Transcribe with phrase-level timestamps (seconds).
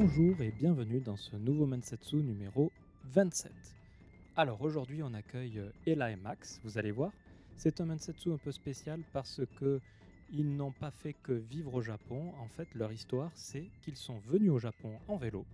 [0.00, 2.70] Bonjour et bienvenue dans ce nouveau Mansetsu numéro
[3.06, 3.50] 27.
[4.36, 7.10] Alors aujourd'hui on accueille euh, Ella et Max, vous allez voir.
[7.56, 9.80] C'est un Mansetsu un peu spécial parce que
[10.32, 12.32] ils n'ont pas fait que vivre au Japon.
[12.40, 15.44] En fait leur histoire c'est qu'ils sont venus au Japon en vélo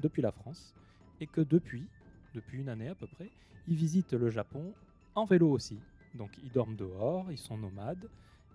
[0.00, 0.76] depuis la France
[1.20, 1.88] et que depuis,
[2.34, 3.30] depuis une année à peu près,
[3.66, 4.74] ils visitent le Japon
[5.16, 5.80] en vélo aussi.
[6.14, 8.08] Donc ils dorment dehors, ils sont nomades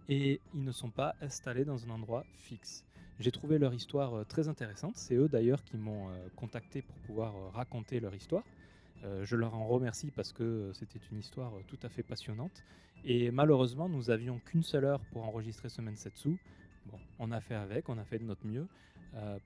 [0.08, 2.86] et ils ne sont pas installés dans un endroit fixe.
[3.20, 4.98] J'ai trouvé leur histoire euh, très intéressante.
[4.98, 8.44] C'est eux d'ailleurs qui m'ont euh, contacté pour pouvoir euh, raconter leur histoire.
[9.24, 12.64] je leur en remercie parce que c'était une histoire tout à fait passionnante.
[13.04, 16.38] Et malheureusement, nous avions qu'une seule heure pour enregistrer ce Mensetsu.
[16.86, 18.66] Bon, on a fait avec, on a fait de notre mieux.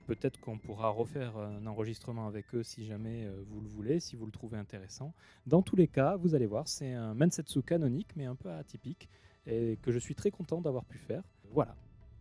[0.06, 4.26] Peut-être qu'on pourra refaire un enregistrement avec eux si jamais vous le voulez, si vous
[4.26, 5.12] le trouvez intéressant.
[5.44, 9.08] Dans tous les cas, vous allez voir, c'est un Mensetsu canonique, mais un peu atypique,
[9.44, 11.24] et que je suis très content d'avoir pu faire.
[11.50, 11.74] Voilà,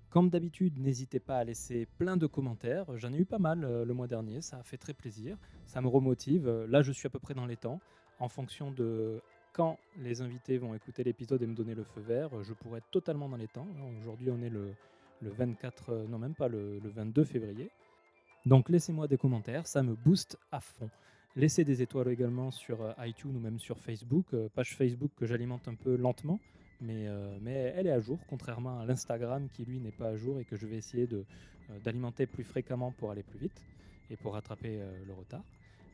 [0.09, 2.86] comme d'habitude, n'hésitez pas à laisser plein de commentaires.
[2.97, 5.81] J'en ai eu pas mal euh, le mois dernier, ça a fait très plaisir, ça
[5.81, 6.47] me remotive.
[6.47, 7.80] Euh, là, je suis à peu près dans les temps.
[8.19, 9.22] En fonction de
[9.53, 12.89] quand les invités vont écouter l'épisode et me donner le feu vert, je pourrai être
[12.89, 13.67] totalement dans les temps.
[14.00, 14.73] Aujourd'hui, on est le,
[15.22, 17.69] 24, euh, non même pas le, 22 février.
[18.45, 20.89] Donc laissez-moi des commentaires, ça me booste à fond.
[21.35, 25.75] Laissez des étoiles également sur iTunes ou même sur Facebook, page Facebook que j'alimente un
[25.75, 26.39] peu lentement
[26.81, 30.16] mais, euh, mais elle est à jour, contrairement à l'Instagram qui lui n'est pas à
[30.16, 31.23] jour et que je vais essayer euh,
[31.84, 33.66] d'alimenter plus fréquemment pour aller plus vite
[34.11, 35.44] et pour rattraper euh, le retard.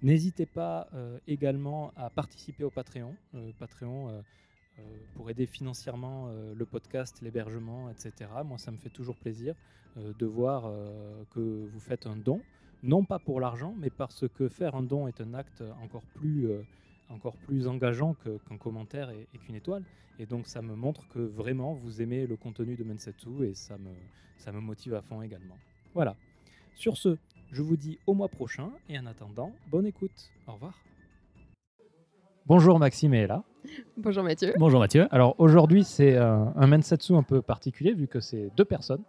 [0.01, 0.89] N'hésitez pas
[1.27, 3.15] également à participer au Patreon.
[3.57, 4.21] Patreon
[5.15, 8.29] pour aider financièrement le podcast, l'hébergement, etc.
[8.43, 9.55] Moi, ça me fait toujours plaisir
[9.95, 10.69] de voir
[11.31, 12.41] que vous faites un don.
[12.81, 16.49] Non pas pour l'argent, mais parce que faire un don est un acte encore plus
[17.09, 19.83] encore plus engageant qu'un commentaire et, qu'une étoile.
[20.19, 23.77] Et donc ça me montre que vraiment vous aimez le contenu de Mensetsu et ça
[23.77, 23.91] me,
[24.37, 25.57] ça me motive à fond également.
[25.93, 26.15] Voilà.
[26.75, 27.17] Sur ce,
[27.51, 30.31] je vous dis au mois prochain et en attendant, bonne écoute.
[30.47, 30.79] Au revoir.
[32.45, 33.43] Bonjour Maxime est là.
[33.97, 34.53] Bonjour Mathieu.
[34.57, 35.07] Bonjour Mathieu.
[35.11, 39.03] Alors aujourd'hui c'est un, un Mensetsu un peu particulier vu que c'est deux personnes.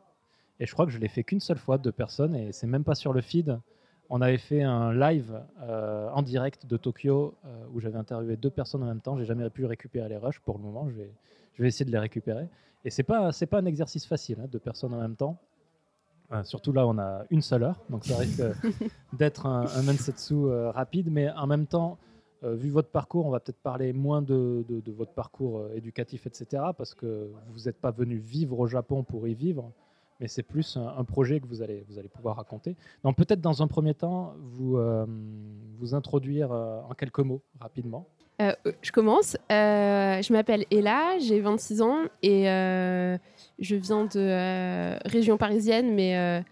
[0.61, 2.85] Et je crois que je l'ai fait qu'une seule fois, deux personnes, et c'est même
[2.85, 3.59] pas sur le feed
[4.15, 8.49] on avait fait un live euh, en direct de Tokyo euh, où j'avais interviewé deux
[8.49, 9.19] personnes en même temps.
[9.19, 10.89] J'ai jamais pu récupérer les rushs pour le moment.
[10.89, 11.11] Je vais,
[11.55, 12.47] je vais essayer de les récupérer.
[12.85, 15.37] Et c'est pas c'est pas un exercice facile, hein, deux personnes en même temps.
[16.31, 18.41] Euh, surtout là, on a une seule heure, donc ça risque
[19.13, 21.99] d'être un, un mensetsu rapide, mais en même temps,
[22.43, 26.95] vu votre parcours, on va peut-être parler moins de, de votre parcours éducatif, etc., parce
[26.95, 29.73] que vous n'êtes pas venu vivre au Japon pour y vivre
[30.21, 32.77] mais c'est plus un, projet que vous allez, vous allez pouvoir raconter.
[33.03, 35.07] Donc peut-être dans un premier temps, vous, euh,
[35.79, 38.07] vous introduire euh, en quelques mots rapidement.
[38.43, 38.53] Euh,
[38.83, 39.37] je commence.
[39.51, 46.43] je m'appelle Ella, j'ai 26 ans et je viens de région parisienne, mais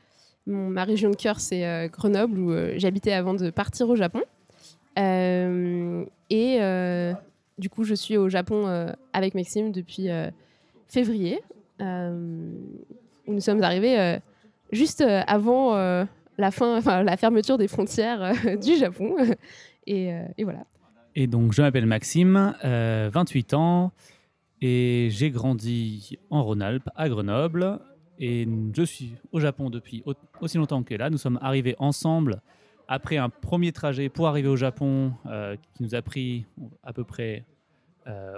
[0.47, 4.23] ma région de cœur, c'est Grenoble, où j'habitais avant de partir au Japon.
[4.97, 6.07] et
[7.59, 10.09] du coup, je suis au Japon avec Maxime depuis
[10.87, 11.41] février
[13.27, 14.19] où nous sommes arrivés euh,
[14.73, 16.05] juste euh, avant euh,
[16.39, 19.17] la fin, enfin, la fermeture des frontières du Japon.
[19.87, 20.13] et,
[20.43, 20.65] voilà.
[21.15, 23.93] Et donc, je m'appelle Maxime, 28 ans,
[24.63, 27.81] et j'ai grandi en Rhône-Alpes, à Grenoble.
[28.19, 30.05] Et je suis au Japon depuis
[30.41, 31.11] aussi longtemps que là.
[31.11, 32.41] Nous sommes arrivés ensemble
[32.87, 35.13] après un premier trajet pour arriver au Japon
[35.75, 36.47] qui nous a pris
[36.85, 37.45] à peu près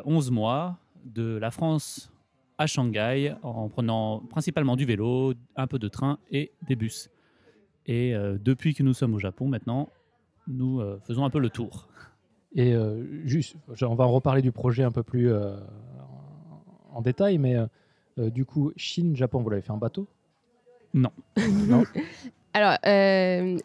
[0.06, 2.13] 11 mois de la France
[2.58, 7.10] à Shanghai en prenant principalement du vélo, un peu de train et des bus.
[7.86, 9.90] Et euh, depuis que nous sommes au Japon maintenant,
[10.46, 11.88] nous euh, faisons un peu le tour.
[12.54, 15.32] Et euh, juste, on va en reparler du projet un peu plus
[16.92, 17.56] en détail, mais
[18.16, 20.06] du coup, Chine, Japon, vous l'avez fait en bateau?
[20.92, 21.10] Non.
[21.66, 21.82] non
[22.52, 22.78] Alors,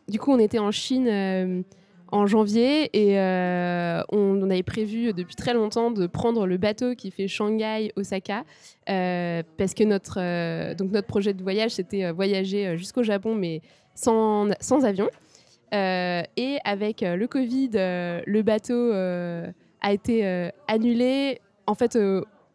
[0.08, 1.64] du coup, on était en Chine
[2.12, 7.12] en janvier et euh, on, avait prévu depuis très longtemps de prendre le bateau qui
[7.12, 8.44] fait Shanghai-Osaka
[8.90, 13.62] euh, parce que notre, euh, donc notre projet de voyage c'était voyager jusqu'au Japon mais
[13.96, 15.10] sans, sans avion.
[15.72, 21.42] et avec le Covid, le bateau a été annulé.
[21.68, 21.98] En fait,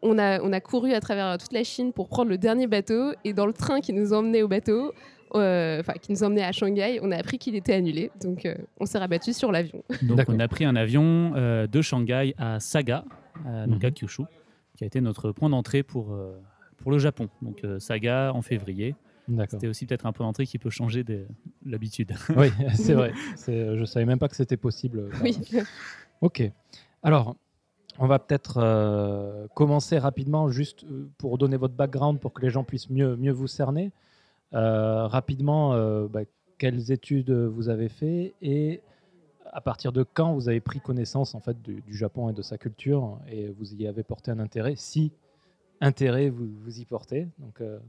[0.01, 3.13] on a, on a couru à travers toute la Chine pour prendre le dernier bateau
[3.23, 4.91] et dans le train qui nous emmenait au bateau,
[5.31, 8.11] enfin qui nous emmenait à Shanghai, on a appris qu'il était annulé.
[8.21, 9.83] Donc euh, on s'est rabattu sur l'avion.
[10.01, 13.05] Donc on a pris un avion euh, de Shanghai à Saga,
[13.67, 13.93] donc à mhm.
[13.93, 14.23] Kyushu,
[14.77, 16.17] qui a été notre point d'entrée pour,
[16.77, 17.29] pour le Japon.
[17.41, 18.95] Donc Saga en février.
[19.49, 21.25] C'était aussi peut-être un point d'entrée qui peut changer de
[21.65, 22.13] l'habitude.
[22.37, 23.11] Oui, c'est vrai.
[23.47, 25.09] Je ne savais même pas que c'était possible.
[25.23, 25.37] Oui.
[26.21, 26.43] Ok.
[27.01, 27.35] Alors,
[27.97, 30.85] on va peut-être commencer rapidement, juste
[31.17, 33.91] pour donner votre background, pour que les gens puissent mieux, mieux vous cerner.
[34.55, 36.21] Euh, rapidement, euh, bah,
[36.57, 38.81] quelles études vous avez fait et
[39.51, 42.57] à partir de quand vous avez pris connaissance en fait du, Japon et de sa
[42.57, 45.11] culture et vous y avez porté un intérêt, si
[45.81, 47.27] intérêt vous, vous y portez.
[47.37, 47.79] Donc, euh,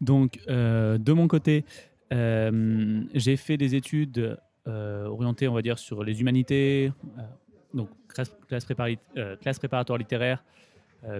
[0.00, 1.64] Donc, de mon côté,
[2.10, 6.92] j'ai fait des études orientées, on va dire, sur les humanités,
[7.74, 10.44] donc classe, préparatoire littéraire,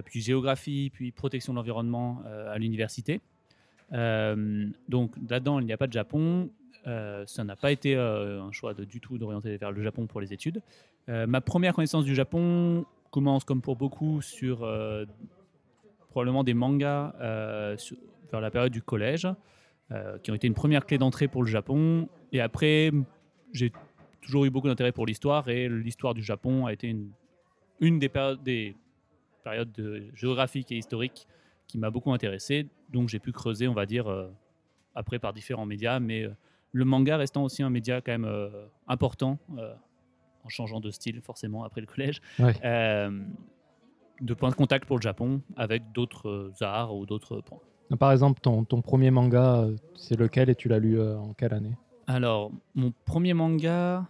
[0.05, 3.21] puis géographie, puis protection de l'environnement à l'université.
[3.93, 6.49] Euh, donc, là-dedans, il n'y a pas de Japon.
[6.87, 10.21] Euh, ça n'a pas été euh, un choix du tout d'orienter vers le Japon pour
[10.21, 10.61] les études.
[11.07, 14.59] Ma première connaissance du Japon commence, comme pour beaucoup, sur
[16.09, 17.13] probablement des mangas
[18.31, 19.27] vers la période du collège,
[20.23, 22.07] qui ont été une première clé d'entrée pour le Japon.
[22.31, 22.91] Et après,
[23.51, 23.73] j'ai
[24.21, 26.95] toujours eu beaucoup d'intérêt pour l'histoire, et l'histoire du Japon a été
[27.81, 28.77] une, des, périodes, des
[29.43, 31.27] périodes de- géographiques et historiques
[31.67, 32.67] qui m'a beaucoup intéressé.
[32.91, 34.29] Donc j'ai pu creuser, on va dire, euh,
[34.95, 36.35] après par différents médias, mais euh,
[36.73, 38.49] le manga restant aussi un média quand même euh,
[38.87, 39.37] important,
[40.43, 42.53] en changeant de style forcément après le collège, Ouais.
[44.21, 47.59] de point de contact pour le Japon avec d'autres arts ou d'autres points.
[47.99, 51.75] par exemple, ton, ton premier manga, c'est lequel et tu l'as lu en quelle année?
[52.07, 54.05] Alors, mon premier manga,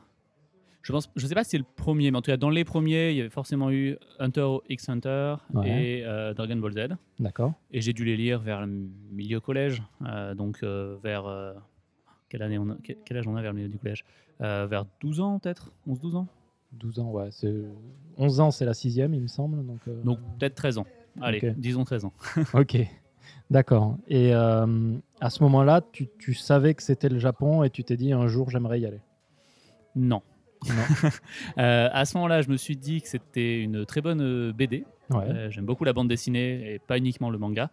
[0.83, 2.63] je pense, je sais pas si c'est le premier, mais en tout cas, dans les
[2.63, 5.69] premiers, il y avait forcément eu Hunter x Hunter Ouais.
[5.99, 6.95] et euh, Dragon Ball Z.
[7.19, 7.53] D'accord.
[7.71, 11.25] Et j'ai dû les lire vers le milieu collège, euh, donc euh, vers.
[12.29, 14.03] quelle, année on a- quel âge on a vers le milieu du collège?
[14.39, 15.71] Vers 12 ans, peut-être?
[15.87, 16.27] 11-12 ans?
[16.71, 17.27] 12 ans, ouais.
[17.31, 17.53] c'est-
[18.17, 19.63] 11 ans, c'est la sixième, il me semble.
[19.65, 20.87] Donc, Donc, peut-être 13 ans.
[21.21, 22.13] Allez, disons 13 ans.
[22.55, 22.77] Ok,
[23.51, 23.97] d'accord.
[24.07, 28.13] Et à ce moment-là, tu, tu savais que c'était le Japon et tu t'es dit
[28.13, 29.01] un jour j'aimerais y aller?
[29.95, 30.21] Non.
[31.57, 34.85] Euh, à ce moment-là, je me suis dit que c'était une très bonne euh, BD.
[35.09, 35.23] Ouais.
[35.27, 37.69] Euh, J'aime beaucoup la bande dessinée et pas uniquement le manga.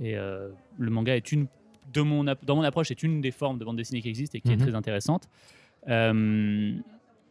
[0.00, 0.48] Et euh,
[0.78, 1.46] le manga est une,
[1.92, 4.40] de mon, dans mon approche, est une des formes de bande dessinée qui existent et
[4.40, 4.54] qui Mhm.
[4.54, 5.28] est très intéressante.
[5.88, 6.74] Euh,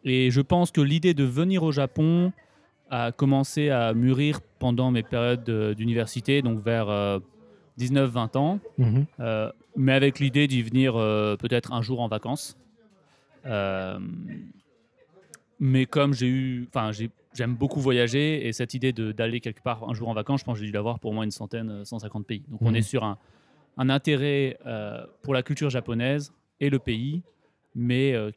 [0.03, 2.31] et je pense que l'idée de venir au Japon
[2.89, 7.19] a commencé à mûrir pendant mes périodes de- d'université, donc vers euh,
[7.77, 9.05] 19-20 ans, Mhm.
[9.75, 10.93] mais avec l'idée d'y venir
[11.39, 12.57] peut-être un jour en vacances.
[13.45, 13.97] Euh,
[15.61, 19.87] mais comme j'ai eu, enfin, j'ai- j'aime beaucoup voyager et cette idée d'aller quelque part
[19.87, 21.69] un jour en vacances, je pense que j'ai dû l'avoir pour au moins une centaine,
[21.69, 22.43] euh, 150 pays.
[22.49, 22.75] Donc on Mhm.
[22.77, 23.17] est sur un,
[23.77, 27.21] un intérêt euh, pour la culture japonaise et le pays,
[27.75, 28.31] mais euh,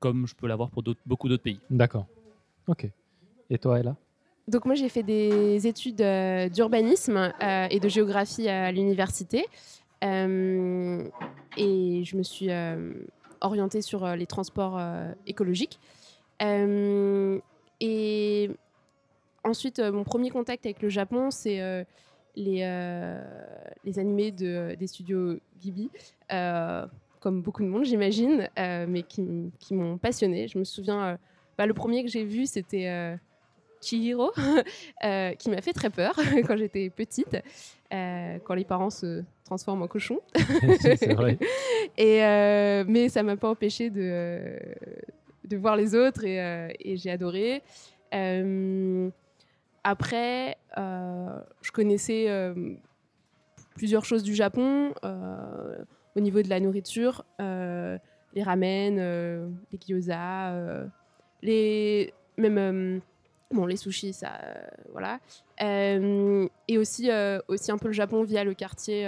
[0.00, 1.60] comme je peux l'avoir pour beaucoup d'autres pays.
[1.70, 2.06] D'accord.
[2.66, 2.90] Ok.
[3.50, 3.96] Et toi, Ella?
[4.48, 9.46] Donc moi j'ai fait des études euh, d'urbanisme euh, et de géographie à l'université
[10.04, 11.08] Euh,
[11.56, 12.92] et je me suis euh,
[13.40, 15.78] orientée sur euh, les transports euh, écologiques.
[16.44, 17.38] Euh,
[17.80, 18.50] et
[19.42, 21.82] ensuite euh, mon premier contact avec le Japon c'est euh,
[22.36, 22.60] les,
[23.84, 25.90] les animés de, des studios Ghibli.
[27.20, 30.46] Comme beaucoup de monde j'imagine, euh, mais qui, qui m'ont passionnée.
[30.46, 31.16] Je me souviens, euh,
[31.56, 32.88] bah, le premier que j'ai vu c'était...
[32.88, 33.16] euh,
[33.80, 34.32] Chihiro,
[35.38, 36.14] qui m'a fait très peur
[36.46, 37.36] quand j'étais petite,
[37.90, 39.88] quand les parents se transforment en.
[40.80, 41.38] C'est vrai.
[41.98, 42.20] Et,
[42.90, 44.58] mais ça m'a pas empêché de,
[45.44, 47.62] de voir les autres et, euh, et j'ai adoré.
[48.14, 49.10] Euh,
[49.82, 52.28] après, euh, je connaissais
[53.74, 54.94] plusieurs choses du Japon
[56.16, 58.96] au niveau de la nourriture, les ramen,
[59.70, 60.86] les gyoza,
[61.42, 63.00] les même
[63.54, 64.54] bon les sushis, ça euh,
[64.92, 65.20] voilà.
[65.62, 69.04] Euh, et aussi euh, aussi un peu le Japon via le quartier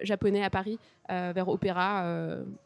[0.00, 2.04] japonais à Paris vers Opéra,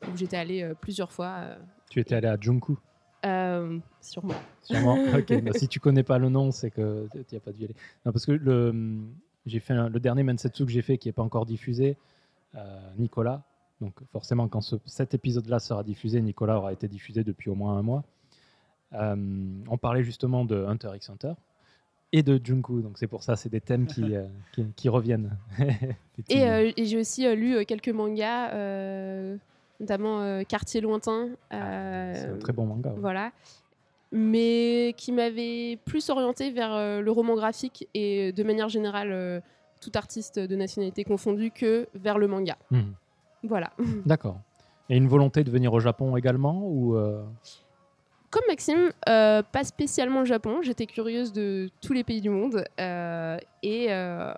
[0.03, 1.57] où j'étais allée plusieurs fois,
[1.91, 2.79] Tu étais allé à Junku,
[3.27, 4.35] euh, sûrement.
[4.63, 4.95] sûrement.
[5.19, 5.43] ok.
[5.43, 7.65] Bah, si tu connais pas le nom, c'est que tu n'y as pas dû y
[7.65, 7.77] aller.
[8.05, 9.01] Non, parce que le,
[9.47, 11.97] j'ai fait un- le dernier Mansetsu que j'ai fait qui n'est pas encore diffusé,
[12.55, 13.43] euh, Nicolas.
[13.81, 17.77] Donc forcément, quand ce- cet épisode-là sera diffusé, Nicolas aura été diffusé depuis au moins
[17.77, 18.05] un mois.
[18.93, 19.15] Euh,
[19.69, 21.33] on parlait justement de Hunter x Hunter
[22.13, 22.83] et de Junku.
[22.83, 25.37] Donc c'est pour ça, c'est des thèmes qui, euh, qui, qui reviennent.
[26.29, 28.51] Et, j'ai aussi lu quelques mangas,
[29.81, 31.31] notamment euh, Quartier lointain.
[31.53, 32.91] euh, c'est un très bon manga.
[32.91, 32.97] ouais.
[33.01, 33.33] Voilà.
[34.13, 39.41] Mais qui m'avait plus orienté vers euh, le roman graphique et de manière générale euh,
[39.81, 42.57] tout artiste de nationalité confondue que vers le manga.
[42.71, 42.93] Mhm.
[43.45, 43.71] Voilà.
[44.07, 44.39] D'accord.
[44.89, 47.23] Et une volonté de venir au Japon également ou euh,
[48.31, 50.59] Comme Maxime, euh, pas spécialement le Japon.
[50.63, 52.65] J'étais curieuse de tous les pays du monde.
[52.81, 54.35] euh, et euh,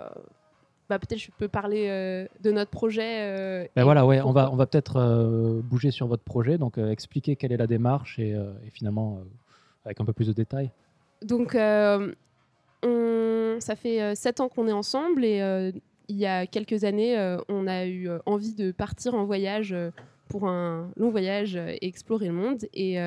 [0.93, 3.21] bah, peut-être je peux parler euh, de notre projet.
[3.23, 6.77] euh, Ben voilà, ouais, on va, on va peut-être euh, bouger sur votre projet, donc
[6.79, 9.21] expliquer quelle est la démarche et, et finalement
[9.85, 10.71] avec un peu plus de détails.
[11.23, 11.55] Donc,
[12.83, 15.73] on- ça fait sept ans qu'on est ensemble et
[16.09, 17.17] il y a quelques années,
[17.49, 19.75] on a eu envie de partir en voyage
[20.29, 22.65] pour un long voyage et explorer le monde.
[22.75, 22.99] Et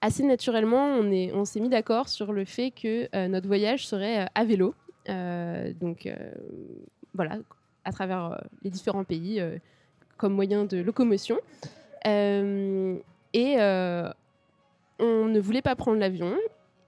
[0.00, 4.26] assez naturellement, on s'est on s'est mis d'accord sur le fait que notre voyage serait
[4.34, 4.74] à vélo.
[5.06, 6.08] Donc
[7.14, 7.38] voilà,
[7.84, 9.42] à travers les différents pays
[10.16, 11.38] comme moyen de locomotion.
[12.04, 13.56] et
[14.98, 16.36] on ne voulait pas prendre l'avion.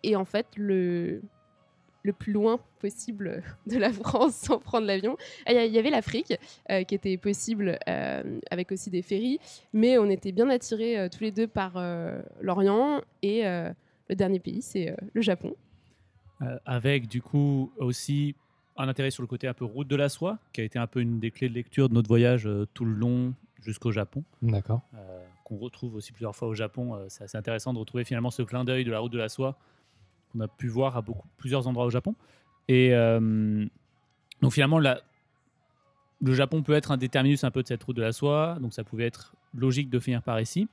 [0.03, 1.21] Et en fait, le,
[2.07, 5.17] le plus loin possible de la France sans prendre l'avion.
[5.49, 6.35] Il y avait l'Afrique
[6.71, 9.39] euh, qui était possible euh, avec aussi des ferries,
[9.75, 11.75] mais on était bien attirés euh, tous les deux par
[12.41, 15.55] l'Orient et le dernier pays, c'est le Japon.
[16.65, 18.35] Avec du coup aussi
[18.77, 20.87] un intérêt sur le côté un peu route de la soie, qui a été un
[20.87, 24.23] peu une des clés de lecture de notre voyage tout le long jusqu'au Japon.
[24.43, 24.83] D'accord.
[25.45, 26.99] qu'on retrouve aussi plusieurs fois au Japon.
[27.09, 29.57] c'est assez intéressant de retrouver finalement ce clin d'œil de la route de la soie
[30.33, 32.15] qu'on a pu voir à beaucoup, plusieurs endroits au Japon.
[32.69, 33.67] Et euh,
[34.43, 35.01] donc finalement, la,
[36.21, 38.73] le Japon peut être un déterminus un peu de cette route de la soie, donc
[38.73, 40.69] ça pouvait être logique de finir par ici.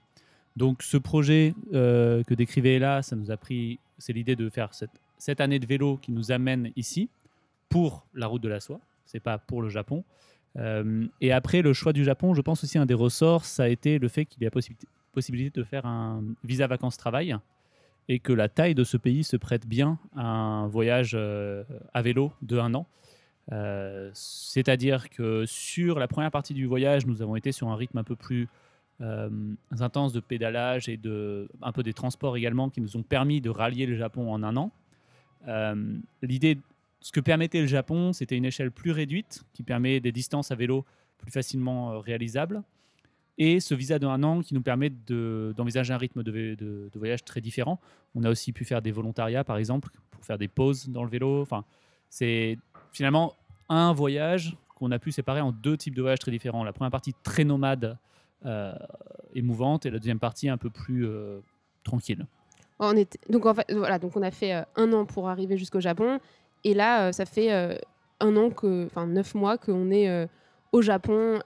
[0.56, 4.74] Donc ce projet euh, que décrivait là, ça nous a pris, c'est l'idée de faire
[4.74, 4.92] cette,
[5.24, 7.10] cette, année de vélo qui nous amène ici
[7.70, 10.04] pour la route de la soie, c'est pas pour le Japon.
[10.58, 13.68] Euh, et après, le choix du Japon, je pense aussi un des ressorts, ça a
[13.70, 14.88] été le fait qu'il y a possibilité,
[15.58, 17.38] de faire un visa vacances-travail
[18.10, 21.64] et que la taille de ce pays se prête bien à un voyage euh,
[21.94, 22.86] à vélo de un an.
[23.54, 27.98] Euh, c'est-à-dire que sur la première partie du voyage, nous avons été sur un rythme
[27.98, 28.50] un peu plus
[29.80, 33.50] intense de pédalage et de, un peu des transports également qui nous ont permis de
[33.50, 34.72] rallier le Japon en un an.
[36.22, 36.58] L'idée,
[37.02, 40.56] ce que permettait le Japon, c'était une échelle plus réduite qui permet des distances à
[40.56, 40.86] vélo
[41.18, 42.64] plus facilement réalisables
[43.38, 47.42] et ce visa de un an qui nous permet d'envisager un rythme de, voyage très
[47.42, 47.80] différent.
[48.16, 51.10] On a aussi pu faire des volontariats, par exemple, pour faire des pauses dans le
[51.10, 51.42] vélo.
[51.42, 51.66] Enfin,
[52.10, 52.58] c'est
[52.92, 53.36] finalement
[53.70, 56.64] un voyage qu'on a pu séparer en deux types de voyages très différents.
[56.64, 57.98] La première partie très nomade,
[58.46, 58.74] euh,
[59.34, 61.40] émouvante, et la deuxième partie un peu plus euh,
[61.84, 62.26] tranquille.
[63.30, 66.20] Donc, en fait, voilà, donc on a fait euh, un an pour arriver jusqu'au Japon,
[66.64, 67.52] et là, ça fait
[68.20, 70.30] un an, que, enfin neuf mois qu'on est
[70.72, 71.42] au Japon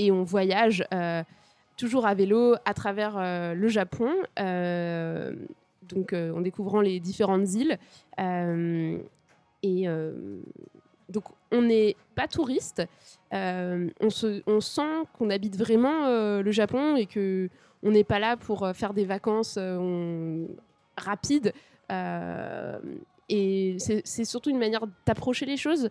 [0.00, 1.22] et on voyage euh,
[1.76, 5.32] toujours à vélo à travers euh, le Japon, euh,
[5.82, 7.78] donc en découvrant les différentes îles.
[9.62, 9.86] et
[11.08, 12.82] donc on n'est pas touriste,
[13.32, 16.06] on, se, on, sent qu'on habite vraiment
[16.40, 17.50] le Japon et que
[17.82, 19.58] on n'est pas là pour faire des vacances
[20.96, 21.52] rapides.
[23.28, 25.90] et c'est surtout une manière d'approcher les choses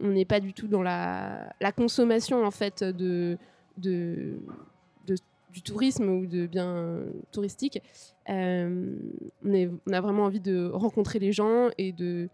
[0.00, 3.38] on n'est pas du tout dans la, consommation en fait de,
[3.76, 7.00] du tourisme ou de biens
[7.32, 7.82] touristiques.
[8.28, 8.96] Euh,
[9.44, 12.28] on, a vraiment envie de rencontrer les gens et de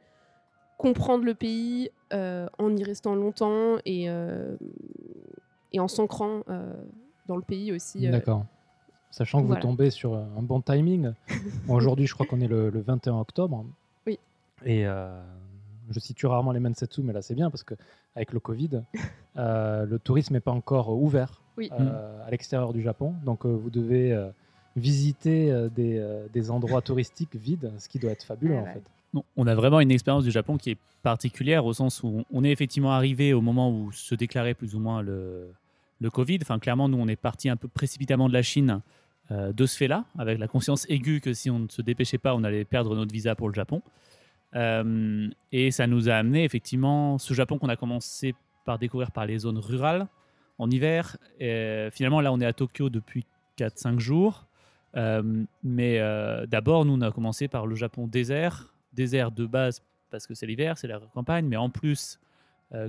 [0.79, 4.57] comprendre le pays euh, en y restant longtemps et, euh,
[5.73, 6.43] et en s'ancrant
[7.27, 8.09] dans le pays aussi.
[8.09, 8.45] D'accord.
[9.11, 11.13] Sachant que vous tombez sur un bon timing.
[11.69, 13.65] Aujourd'hui, je crois qu'on est le, le, 21 octobre.
[14.07, 14.19] Oui.
[14.65, 14.87] Et
[15.91, 17.75] je situe rarement les Mansetsu, mais là c'est bien parce que
[18.17, 18.83] avec le Covid,
[19.37, 23.15] euh, le tourisme n'est pas encore ouvert euh, à l'extérieur du Japon.
[23.25, 24.17] Donc euh, vous devez
[24.77, 28.83] visiter des, endroits touristiques vides, ce qui doit être fabuleux en fait.
[29.37, 32.51] on a vraiment une expérience du Japon qui est particulière au sens où on est
[32.51, 35.49] effectivement arrivé au moment où se déclarait plus ou moins le,
[36.05, 36.39] le Covid.
[36.43, 38.81] Enfin, clairement, nous, on est parti un peu précipitamment de la Chine
[39.31, 42.45] de ce fait-là, avec la conscience aiguë que si on ne se dépêchait pas, on
[42.45, 43.83] allait perdre notre visa pour le Japon.
[44.57, 48.35] Euh, et ça nous a amené effectivement ce Japon qu'on a commencé
[48.65, 50.07] par découvrir par les zones rurales
[50.59, 51.17] en hiver.
[51.41, 53.27] Et finalement, là, on est à Tokyo depuis
[53.59, 54.47] 4-5 jours.
[54.97, 58.73] Euh, mais euh, d'abord, nous, on a commencé par le Japon désert.
[58.93, 62.21] Désert de base parce que c'est l'hiver, c'est la campagne, mais en plus,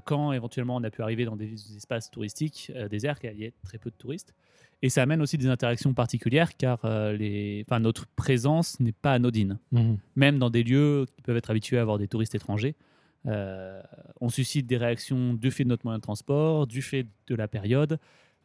[0.05, 3.77] quand éventuellement on a pu arriver dans des espaces touristiques, désert, il y a très
[3.77, 4.33] peu de touristes.
[4.81, 7.65] Et ça amène aussi des interactions particulières car euh, les...
[7.67, 9.57] enfin, notre présence n'est pas anodine.
[9.71, 9.97] Mhm.
[10.15, 12.75] Même dans des lieux qui peuvent être habitués à avoir des touristes étrangers,
[13.25, 13.81] euh,
[14.21, 17.47] on suscite des réactions du fait de notre moyen de transport, du fait de la
[17.47, 17.97] période.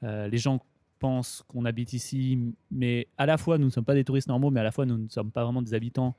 [0.02, 0.60] Euh, les gens
[0.98, 2.38] pensent qu'on habite ici,
[2.70, 4.86] mais à la fois nous ne sommes pas des touristes normaux, mais à la fois
[4.86, 6.14] nous ne sommes pas vraiment des habitants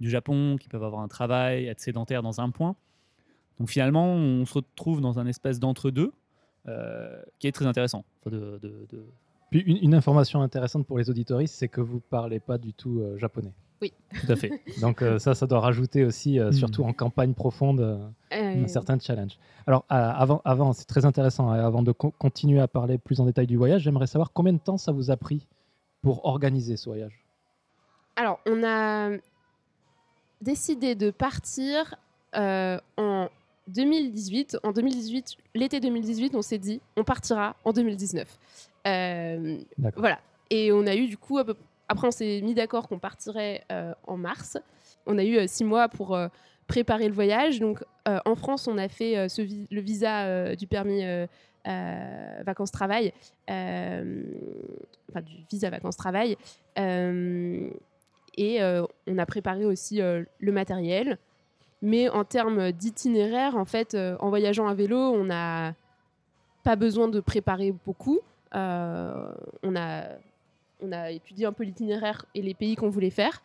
[0.00, 2.76] du Japon qui peuvent avoir un travail, être sédentaires dans un point.
[3.58, 6.12] Donc finalement, on se retrouve dans un espèce d'entre-deux
[7.38, 8.60] qui est très intéressant de,
[9.50, 13.00] puis une, information intéressante pour les auditoristes, c'est que vous ne parlez pas du tout
[13.00, 13.54] euh, japonais.
[13.80, 13.92] Oui.
[14.20, 14.62] Tout à fait.
[14.80, 16.52] Donc euh, ça, ça doit rajouter aussi, euh, hmm.
[16.52, 19.38] surtout en campagne profonde, un certain challenge.
[19.66, 23.46] Alors avant, avant c'est très intéressant, hein, avant de continuer à parler plus en détail
[23.46, 25.46] du voyage, j'aimerais savoir combien de temps ça vous a pris
[26.02, 27.24] pour organiser ce voyage?
[28.16, 29.10] Alors, on a
[30.42, 31.94] décidé de partir
[32.34, 33.28] en
[33.68, 38.26] 2018, en 2018, l'été 2018, on s'est dit, on partira en 2019.
[38.86, 39.58] Euh,
[39.96, 40.18] voilà.
[40.50, 44.16] Et on a eu du coup, après on s'est mis d'accord qu'on partirait euh, en
[44.16, 44.56] mars.
[45.06, 46.28] On a eu euh, six mois pour euh,
[46.66, 47.60] préparer le voyage.
[47.60, 51.02] Donc en France, on a fait ce vi- le visa du permis
[52.44, 53.12] vacances-travail,
[53.48, 56.36] enfin du visa vacances-travail.
[56.76, 61.18] Et on a préparé aussi le matériel.
[61.82, 65.74] Mais en termes d'itinéraire, en fait, euh, en voyageant à vélo, on n'a
[66.64, 68.20] pas besoin de préparer beaucoup.
[68.54, 69.32] Euh,
[69.62, 70.04] on, a,
[70.82, 73.42] on a étudié un peu l'itinéraire et les pays qu'on voulait faire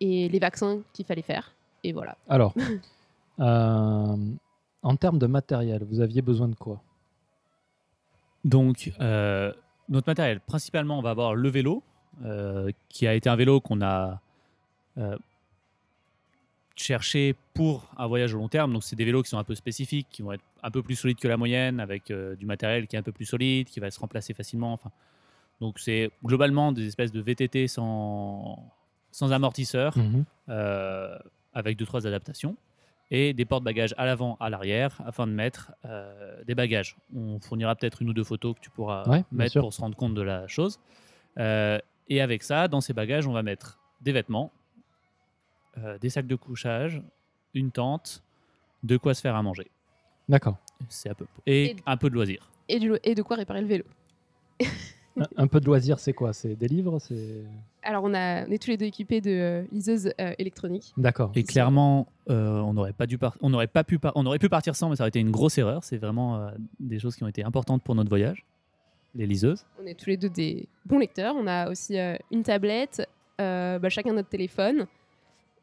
[0.00, 1.54] et les vaccins qu'il fallait faire.
[1.84, 2.16] Et voilà.
[2.28, 2.54] Alors,
[3.40, 4.16] euh,
[4.82, 6.80] en termes de matériel, vous aviez besoin de quoi?
[8.44, 9.52] Donc, euh,
[9.88, 11.82] notre matériel, principalement, on va avoir le vélo,
[12.24, 14.20] euh, qui a été un vélo qu'on a
[14.98, 15.16] euh,
[16.82, 18.72] cherché pour un voyage au long terme.
[18.72, 20.96] Donc, c'est des vélos qui sont un peu spécifiques, qui vont être un peu plus
[20.96, 23.80] solides que la moyenne, avec euh, du matériel qui est un peu plus solide, qui
[23.80, 24.72] va se remplacer facilement.
[24.72, 24.90] Enfin,
[25.60, 28.72] donc, c'est globalement des espèces de VTT sans,
[29.10, 30.24] sans amortisseur, Mhm.
[30.48, 31.16] euh,
[31.52, 32.56] avec deux trois adaptations
[33.12, 36.96] et des porte-bagages à l'avant, à l'arrière, afin de mettre euh, des bagages.
[37.14, 39.96] On fournira peut-être une ou deux photos que tu pourras Ouais, mettre pour se rendre
[39.96, 40.78] compte de la chose.
[41.36, 44.52] Et avec ça, dans ces bagages, on va mettre des vêtements,
[45.78, 47.02] euh, des sacs de couchage,
[47.54, 48.22] une tente,
[48.82, 49.68] de quoi se faire à manger.
[50.28, 50.56] D'accord.
[50.88, 52.48] C'est un peu et Et- un peu de loisirs.
[52.68, 53.84] Et, du- et de quoi réparer le vélo.
[55.16, 56.32] Un, un peu de loisir, c'est quoi?
[56.32, 57.42] C'est des livres C'est
[57.82, 60.92] Alors, on, a, on est tous les deux équipés de euh, liseuses euh, électroniques.
[60.96, 61.32] D'accord.
[61.34, 64.38] Et clairement, euh, on n'aurait pas dû par- on n'aurait pas pu par- on aurait
[64.38, 65.82] pu partir sans, mais ça aurait été une grosse erreur.
[65.82, 68.44] C'est vraiment euh, des choses qui ont été importantes pour notre voyage.
[69.16, 69.64] Les liseuses.
[69.82, 71.34] On est tous les deux des bons lecteurs.
[71.36, 73.02] On a aussi euh, une tablette,
[73.40, 74.86] euh, bah, chacun notre téléphone.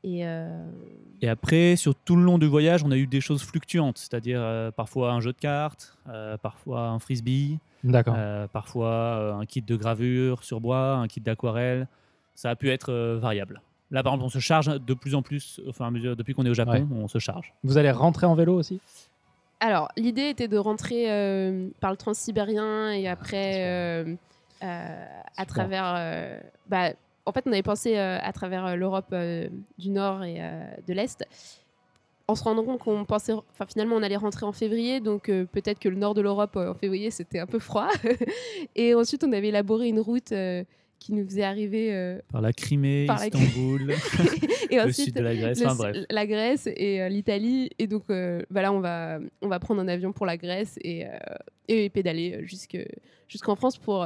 [0.10, 0.48] Et euh,
[1.22, 4.40] Et après, sur tout le long du voyage, on a eu des choses fluctuantes, c'est-à-dire
[4.42, 9.62] euh, parfois un jeu de cartes, euh, parfois un frisbee, euh, parfois euh, un kit
[9.62, 11.88] de gravure sur bois, un kit d'aquarelle.
[12.36, 13.62] Ça a pu être euh, variable.
[13.92, 16.16] Là, par exemple, on se charge de plus en plus, au fur et à mesure,
[16.16, 16.86] depuis qu'on est au Japon, Ouais.
[17.04, 17.54] on se charge.
[17.64, 18.80] Vous allez rentrer en vélo aussi?
[19.60, 24.16] Alors, l'idée était de rentrer euh, par le transsibérien et après euh,
[24.64, 25.06] euh,
[25.36, 25.94] à travers.
[25.98, 26.92] euh, bah,
[27.28, 30.40] en fait, on avait pensé euh, à travers euh, l'Europe euh, du Nord et
[30.88, 31.26] de l'Est.
[32.30, 35.46] En se rendant compte qu'on pensait, enfin finalement, on allait rentrer en février, donc euh,
[35.46, 37.88] peut-être que le nord de l'Europe euh, en février c'était un peu froid.
[38.76, 40.64] et ensuite, on avait élaboré une route euh,
[41.00, 42.18] qui nous faisait arriver.
[42.32, 43.94] Par la Crimée, Par Istanbul,
[44.72, 46.06] et ensuite, sud de la Grèce, le- enfin bref.
[46.10, 47.70] la Grèce et l'Italie.
[47.80, 50.78] Et donc, euh, bah là, on va, on va prendre un avion pour la Grèce
[50.84, 51.06] et,
[51.70, 52.84] et pédaler jusque-
[53.30, 54.06] jusqu'en France pour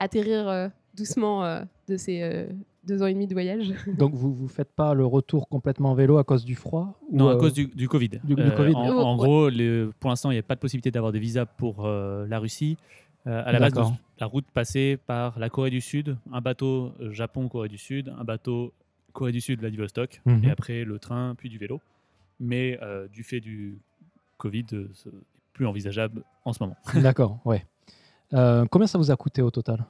[0.00, 2.46] atterrir doucement de ces euh,
[2.86, 3.72] deux ans et demi de voyage.
[3.98, 7.16] Donc vous vous faites pas le retour complètement en vélo à cause du froid ou,
[7.18, 8.08] Non, à euh, cause du, du Covid.
[8.24, 8.74] du- du Covid.
[8.74, 11.18] En, Oh, en gros, le- pour l'instant, il n'y a pas de possibilité d'avoir des
[11.18, 12.78] visas pour euh, la Russie.
[13.26, 13.74] Euh, à la base,
[14.18, 18.24] la route passait par la Corée du Sud, un bateau euh, Japon-Corée du Sud, un
[18.24, 18.72] bateau
[19.12, 20.44] Corée du Sud, Vladivostok, Mhm.
[20.44, 21.80] et après le train, puis du vélo.
[22.38, 23.78] Mais euh, du fait du
[24.38, 25.14] Covid, euh, ce n'est
[25.52, 26.76] plus envisageable en ce moment.
[26.94, 27.66] D'accord, ouais.
[28.32, 29.84] Euh, combien ça vous a coûté au total?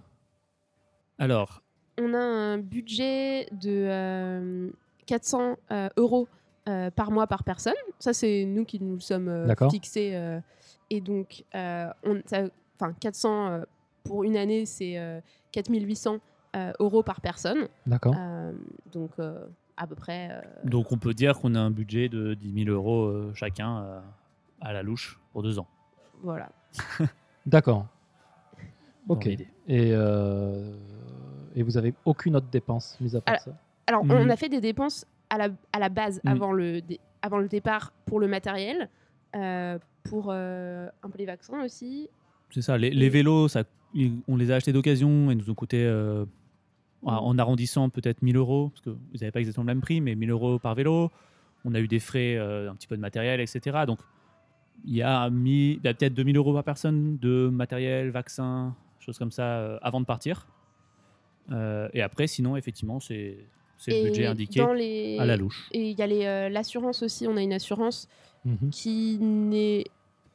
[1.18, 1.62] Alors,
[2.02, 4.70] On a un budget de euh,
[5.06, 6.28] 400 euh, euros
[6.68, 7.74] euh, par mois par personne.
[7.98, 10.12] Ça, c'est nous qui nous sommes euh, fixés.
[10.14, 10.40] euh,
[10.88, 12.44] et donc, euh, on, ça-
[12.80, 13.62] enfin, 400 euh,
[14.04, 15.20] pour une année, c'est euh,
[15.52, 16.18] 4800
[16.56, 17.68] euh, euros par personne.
[17.86, 18.14] D'accord.
[18.18, 18.52] Euh,
[18.92, 19.44] donc, euh,
[19.76, 20.28] à peu près.
[20.30, 23.82] euh, donc on peut dire qu'on a un budget de 10 000 euros euh, chacun
[23.82, 24.00] euh,
[24.60, 25.66] à la louche pour deux ans.
[26.22, 26.50] voilà.
[27.46, 27.86] D'accord.
[29.08, 29.26] Ok.
[29.26, 30.74] Et, euh,
[31.54, 33.50] et vous avez aucune autre dépense, mis à part Alors- ça
[33.86, 34.10] Alors, Mhm.
[34.12, 36.30] on a fait des dépenses à la, à la base Mhm.
[36.32, 36.80] avant, le,
[37.22, 38.88] avant le départ pour le matériel,
[39.36, 42.08] euh, pour euh, un peu les vaccins aussi.
[42.50, 43.64] C'est ça, les, les vélos, ça,
[44.28, 46.24] on les a achetés d'occasion et nous ont coûté, euh,
[47.02, 50.14] en arrondissant, peut-être 1000 euros, parce que vous n'avez pas exactement le même prix, mais
[50.14, 51.10] 1000 euros par vélo.
[51.64, 53.84] On a eu des frais, euh, un petit peu de matériel, etc.
[53.86, 54.00] Donc,
[54.84, 58.74] il y a, mis- il y a peut-être 2000 euros par personne de matériel, vaccins,
[58.98, 60.46] choses comme ça, euh, avant de partir.
[61.50, 63.38] Euh, et après, sinon, effectivement, c'est
[63.86, 65.16] le Et budget indiqué dans les...
[65.18, 65.68] à la louche.
[65.72, 67.26] Et il y a les, euh, l'assurance aussi.
[67.26, 68.08] On a une assurance
[68.44, 68.70] Mhm.
[68.70, 69.84] qui n'est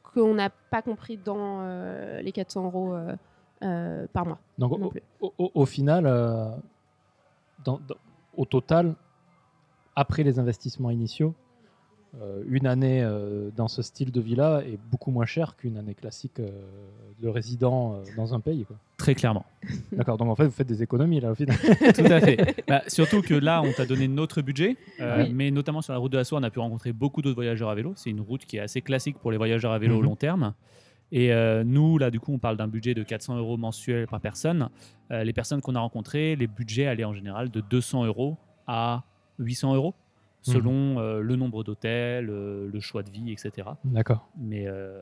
[0.02, 3.14] qu'on n'a pas compris dans euh, les 400 euros euh,
[3.62, 4.38] euh, par mois.
[4.58, 4.78] Donc
[5.38, 6.50] au, final, euh,
[7.64, 7.96] dans- dans-
[8.36, 8.94] au total,
[9.96, 11.34] après les investissements initiaux,
[12.48, 16.40] une année euh, dans ce style de vie-là est beaucoup moins chère qu'une année classique
[16.40, 16.48] euh,
[17.20, 18.64] de résident euh, dans un pays.
[18.64, 18.76] quoi.
[18.96, 19.44] Très clairement.
[19.92, 21.56] D'accord, donc en fait, vous faites des économies là au final.
[21.94, 22.56] Tout à fait.
[22.68, 25.32] Bah, surtout que là, on t'a donné notre budget, euh, Oui.
[25.34, 27.68] mais notamment sur la route de la soie, on a pu rencontrer beaucoup d'autres voyageurs
[27.70, 27.92] à vélo.
[27.96, 30.04] C'est une route qui est assez classique pour les voyageurs à vélo au Mhm.
[30.04, 30.54] long terme.
[31.12, 34.20] Et euh, nous, là, du coup, on parle d'un budget de 400 euros mensuels par
[34.20, 34.68] personne.
[35.12, 39.04] Euh, les personnes qu'on a rencontrées, les budgets allaient en général de 200 euros à
[39.38, 39.94] 800 euros,
[40.52, 43.68] selon euh, le nombre d'hôtels, euh, le choix de vie, etc.
[43.84, 44.28] D'accord.
[44.38, 45.00] Mais euh,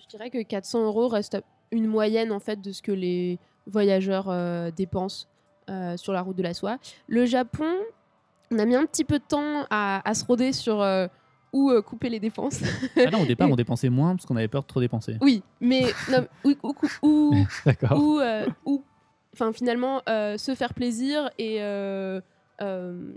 [0.00, 1.38] Je dirais que 400 euros reste
[1.72, 5.26] une moyenne en fait de ce que les voyageurs euh, dépensent
[5.68, 6.78] euh, sur la route de la soie.
[7.06, 7.72] Le Japon,
[8.50, 11.06] on a mis un petit peu de temps à, à se roder sur euh,
[11.52, 12.60] où euh, couper les dépenses.
[12.96, 15.16] ah non, au départ, on dépensait moins parce qu'on avait peur de trop dépenser.
[15.20, 17.98] oui, mais non, où, où- où- D'accord.
[18.00, 18.82] où, euh, où,
[19.32, 22.20] enfin finalement euh, se faire plaisir et euh,
[22.62, 23.12] euh,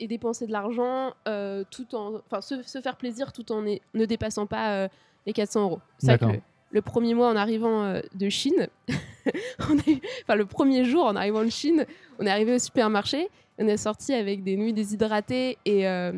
[0.00, 3.80] et dépenser de l'argent euh, tout en enfin se, se faire plaisir tout en est-
[3.94, 4.88] ne dépassant pas euh,
[5.26, 5.80] les 400 euros.
[5.98, 8.68] C'est que le, le premier mois en arrivant euh, de Chine
[9.60, 11.84] enfin le premier jour en arrivant de Chine
[12.18, 16.12] on est arrivé au supermarché on est sorti avec des nouilles déshydratées et euh,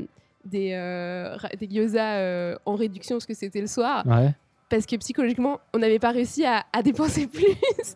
[0.45, 0.71] des,
[1.59, 4.07] des gyoza en réduction parce que c'était le soir.
[4.07, 4.35] Ouais.
[4.71, 7.45] Parce que psychologiquement on n'avait pas réussi à, à dépenser plus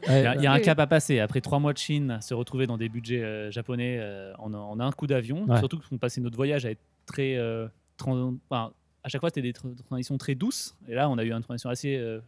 [0.06, 1.20] Il y a, il y a un cap à passer.
[1.20, 4.58] Après trois mois de Chine, se retrouver dans des budgets euh, japonais, euh, on, a,
[4.58, 5.44] on a un coup d'avion.
[5.46, 5.58] Ouais.
[5.58, 7.36] Surtout qu'on passait notre voyage à être très.
[7.36, 10.76] euh, tran- enfin, à chaque fois, c'était des tra- transitions très douces.
[10.88, 12.20] Et là, on a eu une transition assez euh,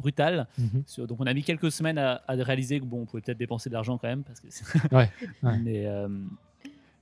[0.00, 0.46] brutale.
[0.86, 3.38] Sur- donc, on a mis quelques semaines à, à réaliser que bon, on pouvait peut-être
[3.38, 4.22] dépenser de l'argent quand même.
[4.24, 5.10] Parce que c'est- Ouais,
[5.42, 5.58] ouais.
[5.58, 6.08] Mais euh,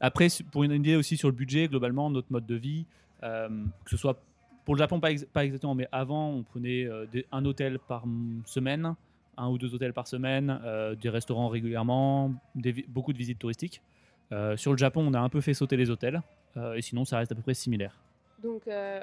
[0.00, 2.84] après, pour une idée aussi sur le budget, globalement, notre mode de vie,
[3.22, 3.48] euh,
[3.84, 4.20] que ce soit
[4.66, 7.78] pour le Japon, pas, ex- pas exactement, mais avant, on prenait euh, des- un hôtel
[7.78, 8.04] par
[8.44, 8.94] semaine,
[9.38, 13.80] un ou deux hôtels par semaine, euh, des restaurants régulièrement, des beaucoup de visites touristiques.
[14.32, 16.20] Euh, sur le Japon, on a un peu fait sauter les hôtels,
[16.56, 17.96] euh, et sinon, ça reste à peu près similaire.
[18.42, 19.02] Donc, euh,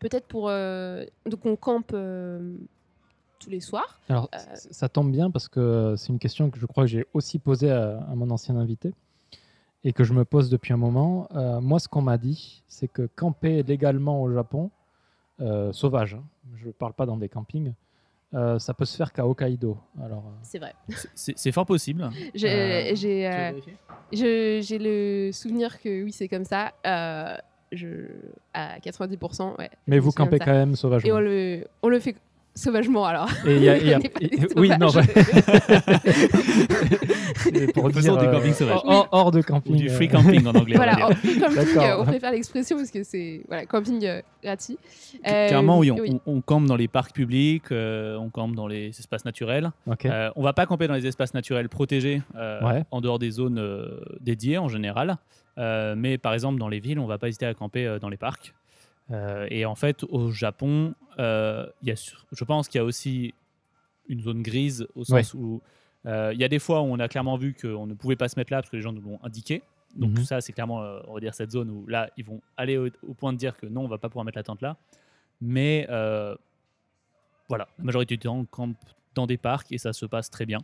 [0.00, 0.48] peut-être pour.
[0.48, 2.56] euh, donc, on campe euh,
[3.40, 4.00] tous les soirs.
[4.08, 7.04] Alors, Euh, ça tombe bien parce que c'est une question que je crois que j'ai
[7.12, 8.92] aussi posée à, à mon ancien invité
[9.84, 11.28] et que je me pose depuis un moment.
[11.34, 14.70] Euh, moi, ce qu'on m'a dit, c'est que camper légalement au Japon,
[15.40, 16.24] euh, sauvage, hein,
[16.56, 17.72] je ne parle pas dans des campings,
[18.34, 19.76] euh, ça peut se faire qu'à Hokkaido.
[20.02, 20.74] Alors, euh, C'est vrai.
[21.14, 22.08] C'est- fort possible.
[22.34, 22.92] J'ai Euh,
[23.30, 23.52] euh,
[24.78, 26.72] le souvenir que oui, c'est comme ça.
[26.86, 27.36] Euh,
[27.72, 27.88] je,
[28.52, 29.56] à 90%.
[29.58, 31.20] Ouais, mais vous campez quand même Et on sauvagement.
[31.20, 32.14] le, on le fait
[32.54, 33.28] sauvagement alors.
[33.46, 34.88] Et il y a- il y a- On n'est pas des et- oui, non,
[37.74, 38.80] pour dire, du euh, camping sauvage.
[38.84, 39.74] hors, hors de camping.
[39.74, 40.74] Ou du free euh, camping en anglais.
[40.74, 44.20] on Voilà, en free camping, euh, on préfère l'expression parce que c'est voilà, camping euh,
[44.42, 44.78] gratuit.
[45.26, 48.66] Euh, Clairement, oui, on, on- on campe dans les parcs publics, euh, on campe dans
[48.66, 49.70] les espaces naturels.
[49.86, 50.06] Ok.
[50.06, 52.84] Euh, on va pas camper dans les espaces naturels protégés, euh, Ouais.
[52.90, 55.16] en dehors des zones euh, dédiées en général.
[55.58, 58.08] Euh, mais par exemple, dans les villes, on va pas hésiter à camper euh, dans
[58.08, 58.54] les parcs.
[59.10, 61.94] Euh, et en fait, au Japon, euh, il y a,
[62.32, 63.34] je pense qu'il y a aussi
[64.08, 65.60] une zone grise au sens où
[66.06, 68.28] euh, il y a des fois où on a clairement vu qu'on ne pouvait pas
[68.28, 69.62] se mettre là parce que les gens nous l'ont indiqué.
[69.96, 70.24] Donc Mhm.
[70.24, 72.88] ça, c'est clairement, euh, on va dire, cette zone où là, ils vont aller au,
[73.08, 74.76] au point de dire que non, on va pas pouvoir mettre la tente là.
[75.40, 76.34] Mais euh,
[77.48, 78.76] voilà, la majorité du temps, on campe
[79.14, 80.58] dans des parcs et ça se passe très bien.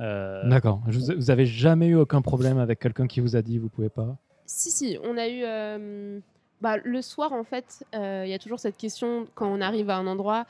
[0.00, 0.82] Euh, D'accord.
[0.88, 3.90] Vous, vous avez jamais eu aucun problème avec quelqu'un qui vous a dit vous pouvez
[3.90, 4.16] pas?
[4.46, 6.20] Si, si, on a eu.
[6.60, 9.90] Bah, le soir, en fait, euh, il y a toujours cette question quand on arrive
[9.90, 10.46] à un endroit,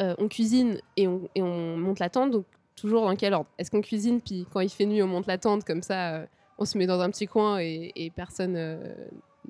[0.00, 2.30] euh, on cuisine et on, et on monte la tente.
[2.32, 2.44] Donc,
[2.76, 3.48] toujours dans quel ordre?
[3.58, 6.26] Est-ce qu'on cuisine, puis quand il fait nuit, on monte la tente, comme ça, euh,
[6.58, 8.56] on se met dans un petit coin et, et personne.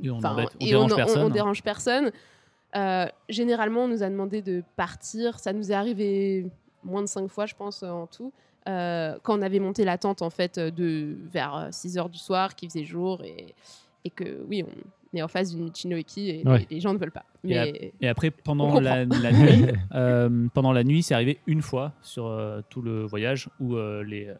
[0.02, 1.22] Et on embête- on et dérange on- personne.
[1.24, 2.10] on dérange personne.
[3.28, 5.38] Généralement, on nous a demandé de partir.
[5.38, 6.46] Ça nous est arrivé
[6.84, 8.32] moins de cinq fois, je pense, en tout.
[8.66, 12.68] Quand on avait monté la tente, en fait, de, vers 6 heures du soir, qu'il
[12.70, 13.54] faisait jour, et,
[14.04, 14.70] et que, oui, on
[15.18, 16.58] est en face d'une Michinoeki et Ouais.
[16.60, 17.24] les, les gens ne veulent pas.
[17.44, 21.38] Et Mais Et après, On pendant la, la nuit, euh, pendant la nuit, c'est arrivé
[21.46, 24.34] une fois sur euh, tout le voyage où euh, les, euh,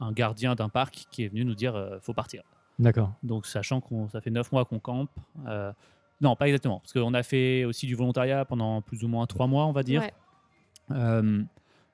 [0.00, 2.42] un gardien d'un parc qui est venu nous dire euh, faut partir.
[2.78, 3.12] D'accord.
[3.22, 5.10] Donc, sachant qu'on ça fait neuf mois qu'on campe.
[5.46, 5.72] euh,
[6.20, 9.46] non, pas exactement, parce qu'on a fait aussi du volontariat pendant plus ou moins trois
[9.46, 10.00] mois, on va dire.
[10.02, 10.12] Ouais.
[10.90, 11.42] Euh,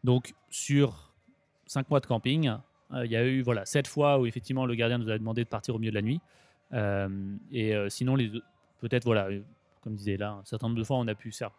[0.02, 1.12] donc, sur
[1.66, 2.50] cinq mois de camping,
[2.92, 5.44] euh, il y a eu voilà sept fois où effectivement le gardien nous a demandé
[5.44, 6.20] de partir au milieu de la nuit.
[6.74, 7.08] Euh,
[7.52, 8.30] et euh, sinon, les
[8.80, 9.40] peut-être voilà, euh,
[9.82, 11.50] comme disait là, un certain nombre de fois, on a pu faire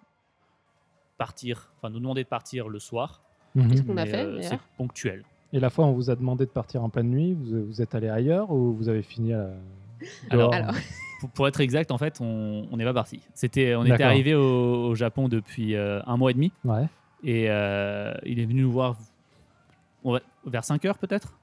[1.18, 3.22] partir, enfin nous demander de partir le soir.
[3.56, 3.70] Mhm.
[3.70, 5.24] Qu'est-ce qu'on a fait, euh, c'est ponctuel.
[5.54, 7.34] Et la fois, on vous a demandé de partir en pleine nuit.
[7.34, 9.50] Vous, vous êtes allé ailleurs ou vous avez fini à
[10.30, 10.54] Alors.
[11.22, 13.22] Pour, pour être exact, en fait, on n'est pas parti.
[13.34, 16.52] C'était, on était arrivé au, au Japon depuis euh, un mois et demi.
[16.66, 16.90] Ouais.
[17.24, 18.98] Et euh, il est venu nous voir
[20.04, 21.34] on va- vers 5 heures peut-être?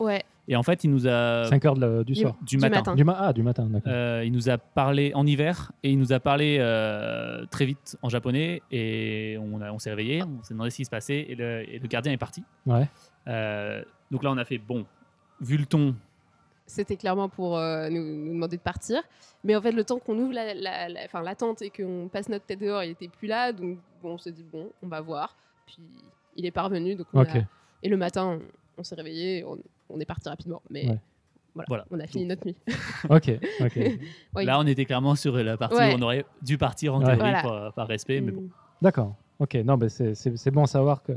[0.00, 0.24] Ouais.
[0.48, 2.36] Et en fait, il nous a 5 heures de la- du soir.
[2.40, 2.76] du du matin.
[2.76, 2.94] matin.
[2.94, 3.92] Du ma- ah, du matin, d'accord.
[3.92, 7.96] Euh, il nous a parlé en hiver et il nous a parlé euh, très vite
[8.02, 11.26] en japonais et on, a- on s'est réveillé, on s'est demandé ce qui se passait
[11.28, 12.44] et le, et le gardien est parti.
[12.64, 12.88] Ouais.
[13.26, 13.82] Euh,
[14.12, 14.86] donc là, on a fait bon,
[15.40, 15.94] vu le ton,
[16.64, 19.02] C'était clairement pour euh, nous, nous demander de partir.
[19.44, 22.28] Mais en fait, le temps qu'on ouvre la, la, la- enfin, l'attente et qu'on passe
[22.28, 23.52] notre tête dehors, il était plus là.
[23.52, 25.36] Donc, bon, on s'est dit, bon, on va voir.
[25.66, 25.78] Puis,
[26.36, 26.94] il est parvenu.
[26.94, 27.34] Donc on Ok.
[27.36, 27.44] a-
[27.82, 28.42] Et le matin, on,
[28.78, 29.44] on s'est réveillé.
[29.44, 29.58] On,
[29.90, 30.62] on est parti rapidement.
[30.70, 30.98] Mais Ouais.
[31.54, 31.84] voilà, Voilà.
[31.90, 32.56] on a fini notre nuit.
[33.10, 33.72] Ok, ok.
[34.36, 34.44] Oui.
[34.44, 35.94] là, on était clairement sur la partie Ouais.
[35.94, 37.42] où on aurait dû partir en théorie Voilà.
[37.42, 38.42] par, par respect, mais bon.
[38.42, 38.50] Mm.
[38.82, 39.14] D'accord.
[39.38, 41.12] Ok, non, mais c'est- bon à savoir que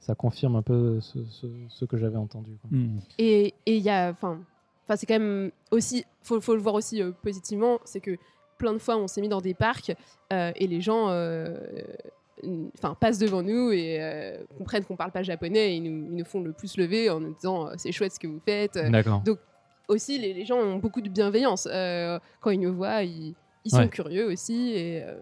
[0.00, 2.52] ça confirme un peu ce, ce- ce que j'avais entendu.
[2.60, 2.70] quoi.
[2.70, 2.98] Hmm.
[3.18, 4.38] Et et il y a, enfin,
[4.84, 8.16] enfin, c'est quand même aussi, faut, faut le voir aussi euh, positivement, c'est que
[8.58, 9.92] plein de fois on s'est mis dans des parcs
[10.32, 11.56] euh, et les gens, euh,
[12.78, 16.16] enfin, passent devant nous et euh, comprennent qu'on parle pas japonais et ils nous, ils
[16.16, 18.76] nous font le plus lever en nous disant euh, c'est chouette ce que vous faites.
[18.76, 19.22] Euh, D'accord.
[19.88, 23.70] Aussi, les, les gens ont beaucoup de bienveillance euh, quand ils nous voient, ils, ils
[23.70, 23.88] sont Ouais.
[23.88, 25.16] curieux aussi et euh,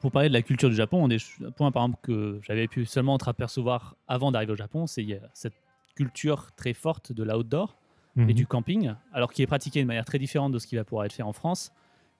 [0.00, 2.68] Pour parler de la culture du Japon, on est un point par exemple que j'avais
[2.68, 5.54] pu seulement entreapercevoir avant d'arriver au Japon, c'est cette
[5.96, 7.76] culture très forte de l'outdoor
[8.16, 8.32] et Mhm.
[8.32, 11.04] du camping, alors qui est pratiqué de manière très différente de ce qui va pouvoir
[11.06, 11.72] être fait en France,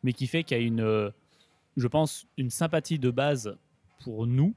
[0.03, 1.11] mais qui fait qu'il y a une, euh,
[1.77, 3.57] je pense, une sympathie de base
[4.05, 4.55] pour nous,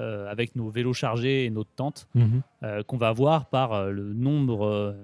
[0.00, 2.42] euh, avec nos vélos chargés et notre tente, Mhm.
[2.62, 4.94] euh, qu'on va avoir par euh, le nombre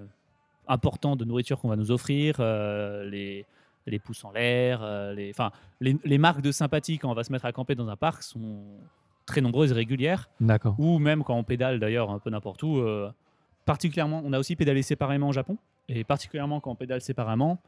[0.68, 3.44] important de nourriture qu'on va nous offrir, les,
[3.86, 4.82] les pouces en l'air,
[5.14, 5.50] les, enfin,
[5.80, 8.22] les, les marques de sympathie quand on va se mettre à camper dans un parc
[8.22, 8.62] sont
[9.26, 10.74] très nombreuses et régulières D'accord.
[10.78, 12.80] ou même quand on pédale d'ailleurs un peu n'importe où.
[13.64, 15.56] particulièrement, on a aussi pédalé séparément au Japon,
[15.88, 17.58] et particulièrement quand on pédale séparément,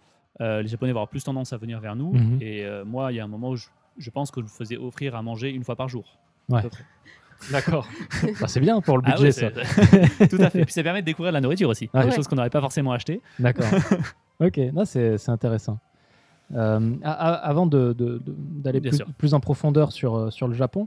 [0.40, 2.12] euh, les Japonais vont avoir plus tendance à venir vers nous.
[2.12, 2.38] Mhm.
[2.40, 3.66] Et euh, moi, il y a un moment où je,
[3.98, 6.18] je pense que je me faisais offrir à manger une fois par jour.
[6.48, 6.62] Ouais.
[7.50, 7.88] D'accord.
[8.40, 10.26] Bah, c'est bien pour le Ah budget, ouais, ça.
[10.28, 10.64] Tout à fait.
[10.64, 12.10] Puis ça permet de découvrir la nourriture aussi, des Ouais.
[12.12, 13.20] choses qu'on n'aurait pas forcément achetées.
[13.40, 13.66] D'accord.
[14.40, 15.78] ok, c'est intéressant.
[16.54, 18.80] Euh, a- a- avant de- de- de- d'aller
[19.18, 20.86] plus, en profondeur sur, euh, sur le Japon,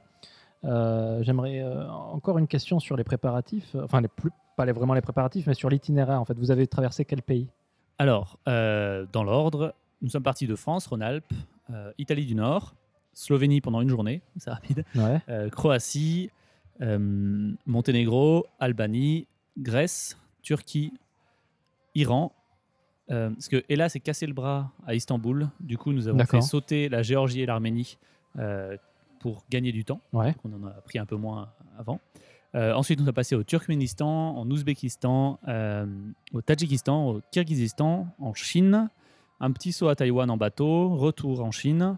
[0.64, 3.76] euh, j'aimerais euh, encore une question sur les préparatifs.
[3.84, 6.22] Enfin, les plus, pas les- vraiment les préparatifs, mais sur l'itinéraire.
[6.22, 7.48] En fait, vous avez traversé quel pays?
[7.98, 11.34] Alors, dans l'ordre, nous sommes partis de France, Rhône-Alpes,
[11.98, 12.76] Italie du Nord,
[13.16, 15.20] Slovénie pendant une journée, c'est rapide, Ouais.
[15.30, 16.30] euh, Croatie,
[16.82, 17.00] euh,
[17.66, 19.26] Monténégro, Albanie,
[19.58, 20.94] Grèce, Turquie,
[21.96, 22.32] Iran.
[23.12, 25.48] Euh, parce que Ella s'est cassé le bras à Istanbul.
[25.60, 27.98] Du coup, nous avons fait sauter la Géorgie et l'Arménie
[28.38, 28.76] euh,
[29.20, 30.02] pour gagner du temps.
[30.12, 30.36] Ouais.
[30.44, 31.50] On en a pris un peu moins
[31.80, 32.00] avant.
[32.54, 35.40] Ensuite, on a passé au Turkménistan, en Ouzbékistan,
[36.34, 38.90] au Tadjikistan, au Kirghizistan, en Chine,
[39.42, 41.98] un petit saut à Taïwan en bateau, retour en Chine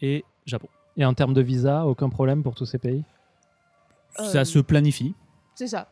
[0.00, 0.68] et Japon.
[0.96, 3.02] Et en termes de visa, aucun problème pour tous ces pays
[4.20, 5.14] Euh, Ça se planifie.
[5.54, 5.88] c'est ça.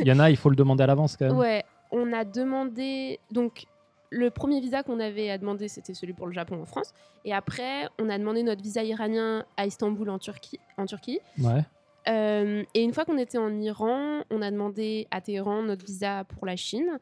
[0.00, 1.36] Il y en a, il faut le demander à l'avance quand même.
[1.36, 3.20] Ouais, on a demandé.
[3.30, 3.66] Donc,
[4.10, 6.92] le premier visa qu'on avait à demander, c'était celui pour le Japon en France.
[7.24, 10.58] Et après, on a demandé notre visa iranien à Istanbul en Turquie.
[10.76, 11.20] En Turquie.
[11.38, 11.64] Ouais.
[12.08, 16.22] Euh, et une fois qu'on était en Iran, on a demandé à Téhéran notre visa
[16.24, 16.98] pour la Chine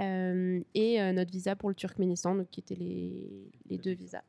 [0.00, 4.22] euh, et euh, notre visa pour le Turkménistan, donc qui étaient les, les deux visas.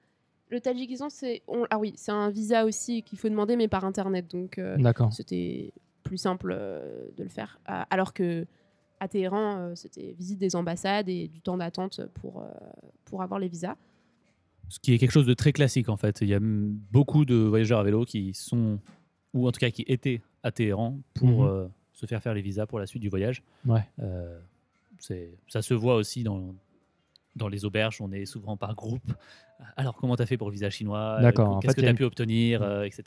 [0.49, 3.83] Le Tadjikistan, c'est on- ah oui, c'est un visa aussi qu'il faut demander, mais par
[3.85, 5.11] internet, donc euh, D'accord.
[5.11, 7.59] c'était plus simple euh, de le faire.
[7.69, 8.45] Euh, alors que
[8.99, 12.47] à Téhéran, euh, c'était visite des ambassades et du temps d'attente pour, euh,
[13.05, 13.75] pour avoir les visas.
[14.69, 16.21] Ce qui est quelque chose de très classique en fait.
[16.21, 18.79] Il y a beaucoup de voyageurs à vélo qui sont,
[19.33, 21.47] ou en tout cas qui étaient à Téhéran pour Mhm.
[21.47, 23.43] euh, se faire faire les visas pour la suite du voyage.
[23.65, 23.81] Ouais.
[23.99, 24.39] Euh,
[24.97, 26.55] c'est- ça se voit aussi dans,
[27.35, 29.11] dans les auberges, on est souvent par groupe.
[29.75, 31.81] Alors, comment tu as fait pour le visa chinois D'accord, Euh, en Qu'est-ce fait, que
[31.81, 33.03] tu as une- pu obtenir euh, Etc.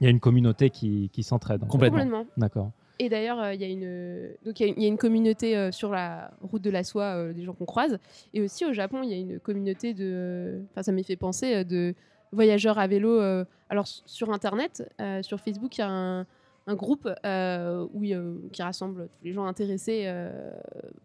[0.00, 1.60] Il y a une communauté qui, qui s'entraide.
[1.66, 1.98] Complètement.
[1.98, 2.26] Complètement.
[2.36, 2.70] D'accord.
[2.98, 4.88] Et d'ailleurs, euh, il y a une donc il y, a une- il y a
[4.88, 7.98] une communauté euh, sur la route de la soie euh, des gens qu'on croise,
[8.34, 11.64] et aussi au Japon, il y a une communauté de, enfin ça m'y fait penser
[11.64, 11.94] de
[12.32, 13.18] voyageurs à vélo.
[13.20, 16.26] euh, alors sur internet, euh, sur Facebook, il y a un,
[16.70, 20.30] un groupe euh, où a- qui rassemble tous les gens intéressés euh,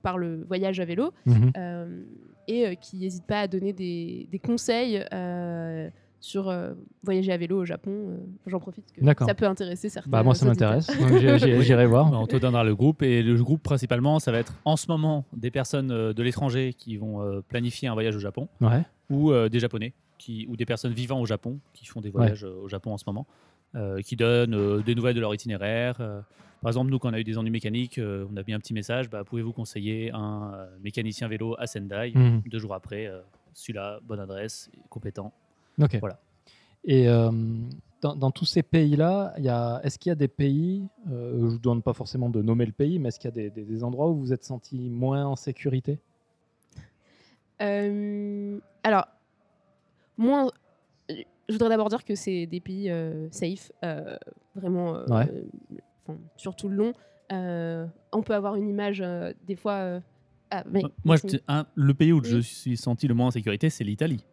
[0.01, 1.51] par le voyage à vélo Mhm.
[1.57, 2.03] euh,
[2.47, 6.73] et euh, qui n'hésite pas à donner des, des conseils euh, sur euh,
[7.03, 7.91] voyager à vélo au Japon.
[7.91, 10.09] euh, J'en profite que ça peut intéresser certains.
[10.09, 10.87] Bah, moi, ça m'intéresse.
[11.61, 12.11] J'irai voir.
[12.13, 15.25] On te donnera le groupe et le groupe principalement, ça va être en ce moment
[15.35, 18.83] des personnes euh, de l'étranger qui vont euh, planifier un voyage au Japon Ouais.
[19.09, 22.43] ou euh, des Japonais qui, ou des personnes vivant au Japon qui font des voyages
[22.45, 23.54] euh, au Japon en ce moment, euh,
[24.01, 25.97] qui donnent euh, des nouvelles de leur itinéraire.
[25.99, 26.21] euh.
[26.61, 28.59] par exemple, nous, quand on a eu des ennuis mécaniques, euh, on a mis un
[28.59, 32.41] petit message bah, pouvez-vous conseiller un euh, mécanicien vélo à Sendai Mhm.
[32.45, 33.21] Deux jours après, euh,
[33.53, 35.31] celui-là, bonne adresse, compétent.
[35.81, 35.97] Ok.
[35.99, 36.19] Voilà.
[36.83, 37.31] Et euh,
[38.01, 41.31] dans, dans tous ces pays-là, il y a- est-ce qu'il y a des pays, euh,
[41.39, 43.35] je ne vous demande pas forcément de nommer le pays, mais est-ce qu'il y a
[43.35, 45.99] des, des- des endroits où vous vous êtes senti moins en sécurité?
[47.61, 49.07] Euh, alors,
[50.17, 50.51] moi,
[51.47, 54.17] je voudrais d'abord dire que c'est des pays euh, safe, euh,
[54.55, 55.31] vraiment, euh, Ouais.
[56.07, 56.93] enfin, sur tout le long.
[57.31, 59.03] On peut avoir une image,
[59.47, 60.01] des fois.
[60.51, 61.37] ah, mais- Moi, je
[61.75, 64.23] le pays où je suis senti le moins en sécurité, c'est l'Italie.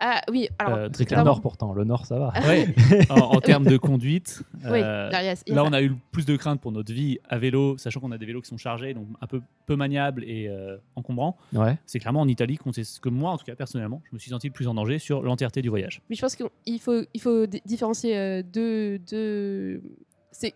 [0.00, 0.78] Ah oui, alors.
[0.78, 2.32] Euh, très le nord pourtant, le nord ça va.
[2.46, 2.66] Ouais.
[3.10, 5.10] en, en termes de conduite, oui, euh,
[5.48, 8.12] là, on a eu le plus de crainte pour notre vie à vélo, sachant qu'on
[8.12, 11.36] a des vélos qui sont chargés, donc un peu peu maniables et euh, encombrants.
[11.52, 11.76] Ouais.
[11.86, 14.18] C'est clairement en Italie qu'on sait ce que moi, en tout cas personnellement, je me
[14.18, 16.02] suis senti le plus en danger sur l'entièreté du voyage.
[16.10, 19.80] Mais je pense qu'il faut, il faut di- différencier euh, deux, deux,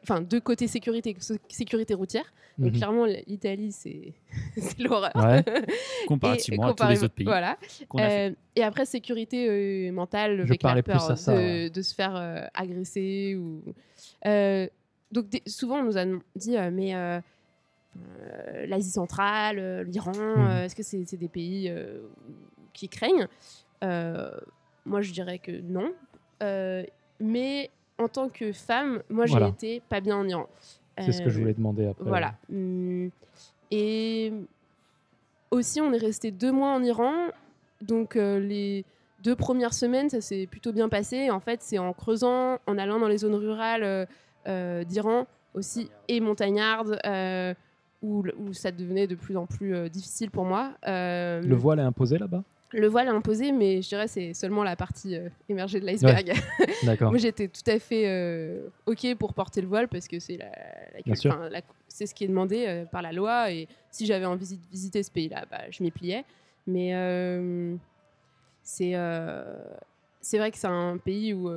[0.03, 2.25] enfin, deux côtés sécurité, sé- sécurité routière.
[2.59, 2.77] Donc Mhm.
[2.79, 4.15] clairement, l'Italie, c'est
[4.79, 5.13] l'horreur.
[5.15, 5.45] Ouais.
[6.09, 7.59] Comparativement Et- à tous les autres pays Voilà.
[7.97, 11.71] Euh, et après, sécurité euh, mentale, Je avec la peur ça, de, ouais.
[11.71, 13.37] de se faire euh, agresser.
[13.37, 13.63] Ou...
[15.13, 16.93] Donc des- souvent, on nous a dit, mais
[18.67, 20.51] l'Asie centrale, l'Iran, Mhm.
[20.65, 21.73] est-ce que c'est des pays
[22.73, 23.29] qui craignent?
[23.83, 25.93] Moi, je dirais que non.
[27.21, 29.49] Mais en tant que femme, moi, j'ai Voilà.
[29.49, 30.47] été pas bien en Iran.
[30.99, 32.09] C'est ce que je Euh, voulais demander après.
[32.09, 32.35] voilà.
[32.53, 33.11] Hum,
[33.71, 34.33] Et
[35.51, 37.13] aussi, on est resté deux mois en Iran.
[37.83, 38.85] Donc, euh, les
[39.23, 41.31] deux premières semaines, ça s'est plutôt bien passé.
[41.31, 44.07] En fait, c'est en creusant, en allant dans les zones rurales
[44.47, 47.55] euh, d'Iran aussi et montagnardes, euh,
[48.03, 50.73] où, ça devenait de plus en plus euh, difficile pour moi.
[50.87, 52.45] Le voile est imposé là-bas?
[52.77, 56.33] Le voile imposé, mais je dirais c'est seulement la partie euh, émergée de l'iceberg.
[56.83, 57.11] D'accord.
[57.11, 61.63] Moi, j'étais tout à fait euh, OK pour porter le voile parce que c'est la,
[61.89, 63.51] c'est ce qui est demandé euh, par la loi.
[63.51, 66.25] Et si j'avais envie de visiter ce pays-là, bah, je m'y pliais.
[66.67, 66.93] Mais
[68.63, 68.95] c'est
[70.21, 71.49] c'est vrai que c'est un pays où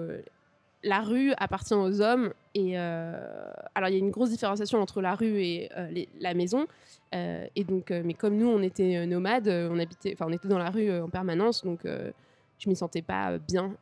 [0.83, 2.31] la rue appartient aux hommes.
[2.55, 6.09] Et euh, alors, il y a une grosse différenciation entre la rue et euh, les-
[6.19, 6.67] la maison.
[7.13, 10.57] Euh, et donc, mais comme nous, on était nomades, on habitait, enfin, on était dans
[10.59, 13.75] la rue en permanence, donc je m'y sentais pas bien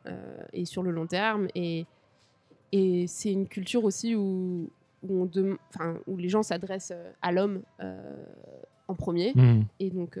[0.52, 1.48] et sur le long terme.
[1.54, 1.84] Et,
[2.72, 4.70] et c'est une culture aussi où,
[5.06, 5.28] où,
[6.06, 7.62] on les gens s'adressent à l'homme
[8.88, 9.32] en premier.
[9.34, 9.64] Mhm.
[9.78, 10.18] Et donc,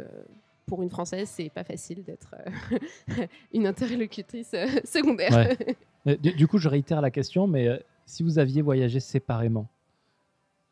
[0.68, 5.32] pour une Française, c'est pas facile d'être euh, une interlocutrice euh, secondaire.
[5.32, 5.56] Ouais.
[6.06, 7.76] Euh, Du, du coup, je réitère la question, mais euh,
[8.06, 9.66] si vous aviez voyagé séparément,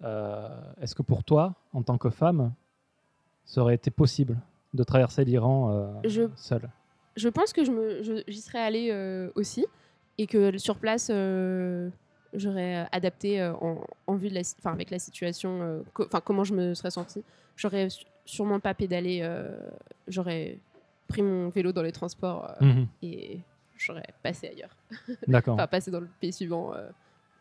[0.05, 0.49] euh,
[0.81, 2.53] est-ce que pour toi, en tant que femme,
[3.45, 4.39] ça aurait été possible
[4.73, 6.71] de traverser l'Iran euh, Je- seule?
[7.17, 9.67] Je pense que je me, je- j'y serais allée euh, aussi
[10.19, 11.91] et que sur place, euh,
[12.35, 16.21] j'aurais adapté euh, en, en vue de la, enfin, avec la situation, euh, co- enfin
[16.25, 17.25] comment je me serais sentie.
[17.57, 17.89] J'aurais
[18.27, 19.57] sûrement pas pédalé, euh,
[20.09, 20.59] j'aurais
[21.09, 22.87] pris mon vélo dans les transports euh, Mhm.
[23.03, 23.39] et
[23.79, 24.77] j'aurais passé ailleurs,
[25.29, 25.55] D'accord.
[25.55, 26.89] enfin passé dans le pays suivant, euh,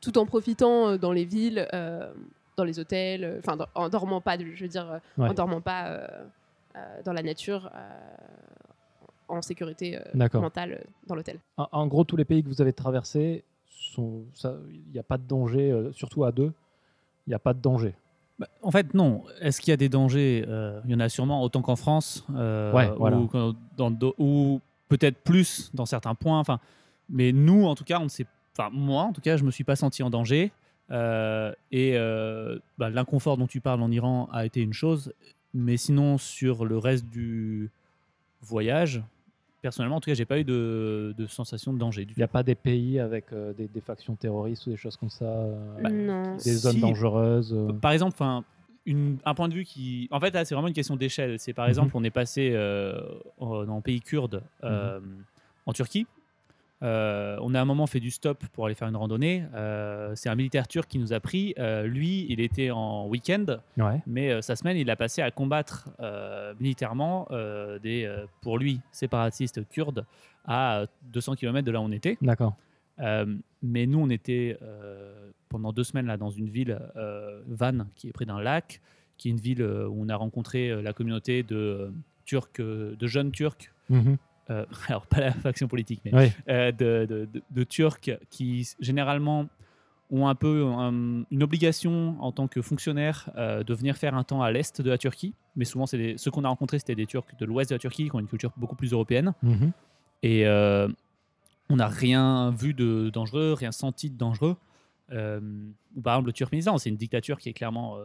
[0.02, 1.67] tout en profitant dans les villes,
[2.58, 5.28] dans les hôtels, enfin en dormant pas, je veux dire, Ouais.
[5.30, 6.08] en dormant pas
[7.04, 7.69] dans la nature,
[9.28, 11.39] en sécurité euh, mentale euh, dans l'hôtel.
[11.58, 13.43] En, en gros, tous les pays que vous avez traversés,
[13.98, 16.54] il n'y a pas de danger, euh, surtout à deux,
[17.26, 17.95] il n'y a pas de danger.
[18.39, 19.24] Bah, en fait, non.
[19.39, 22.26] Est-ce qu'il y a des dangers Euh, Il y en a sûrement autant qu'en France,
[22.36, 23.17] euh, Ouais, ou, voilà.
[23.32, 26.39] qu'en- dans d'au- ou peut-être plus dans certains points.
[26.39, 26.60] Enfin,
[27.10, 28.26] mais nous, en tout cas, on ne sait.
[28.58, 30.52] Enfin, moi, en tout cas, je me suis pas senti en danger.
[30.91, 31.93] Euh, et
[32.78, 35.13] bah, l'inconfort dont tu parles en Iran a été une chose,
[35.54, 37.71] mais sinon sur le reste du
[38.41, 39.02] voyage,
[39.65, 42.28] personnellement, en tout cas, j'ai pas eu de, de sensation de danger Il n'y a
[42.28, 45.82] pas des pays avec euh, des, des factions terroristes ou des choses comme ça, euh,
[45.82, 46.36] Bah, non.
[46.36, 46.80] des zones si.
[46.82, 47.51] dangereuses.
[47.51, 47.73] euh.
[47.73, 48.43] Par exemple, enfin,
[48.86, 51.39] une- un point de vue qui, en fait, là, c'est vraiment une question d'échelle.
[51.39, 51.69] C'est par Mhm.
[51.69, 53.01] exemple, on est passé euh,
[53.39, 54.99] en, en pays kurde, euh,
[55.65, 56.06] en Turquie.
[56.83, 59.45] Euh, on a un moment fait du stop pour aller faire une randonnée.
[59.53, 61.53] Euh, c'est un militaire turc qui nous a pris.
[61.57, 63.45] Euh, lui, il était en week-end,
[63.77, 64.01] Ouais.
[64.05, 65.89] mais sa semaine, il l'a passé à combattre
[66.59, 67.27] militairement
[67.81, 70.05] des, pour lui, séparatistes kurdes
[70.45, 72.17] à 200 km de là où on était.
[72.21, 72.55] D'accord.
[73.61, 74.57] Mais nous, on était
[75.49, 76.77] pendant deux semaines là dans une ville,
[77.47, 78.81] Van, qui est près d'un lac,
[79.17, 81.91] qui est une ville où on a rencontré la communauté de
[82.25, 83.71] Turcs, de jeunes Turcs.
[83.89, 84.17] Mhm.
[84.49, 86.34] Euh, alors pas la faction politique, mais Ouais.
[86.49, 89.47] euh, de, de- de- de Turcs qui généralement
[90.12, 94.23] ont un peu un- une obligation en tant que fonctionnaire euh, de venir faire un
[94.23, 95.34] temps à l'est de la Turquie.
[95.55, 97.80] Mais souvent, c'est des- ceux qu'on a rencontrés, c'était des Turcs de l'ouest de la
[97.80, 99.34] Turquie, qui ont une culture beaucoup plus européenne.
[99.41, 99.72] Mhm.
[100.22, 100.88] Et euh,
[101.70, 104.55] on n'a rien vu de dangereux, rien senti de dangereux.
[105.11, 107.97] Ou par exemple, le Turkménistan, c'est une dictature qui est clairement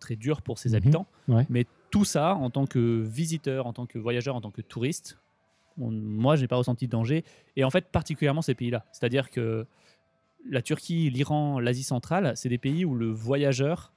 [0.00, 0.74] très dure pour ses Mhm.
[0.76, 1.06] habitants.
[1.26, 1.46] Ouais.
[1.50, 5.18] Mais tout ça, en tant que visiteur, en tant que voyageur, en tant que touriste,
[5.80, 7.24] on- moi, je n'ai pas ressenti de danger.
[7.56, 8.84] Et en fait, particulièrement ces pays-là.
[8.92, 9.66] C'est-à-dire que
[10.48, 13.92] la Turquie, l'Iran, l'Asie centrale, c'est des pays où le voyageur,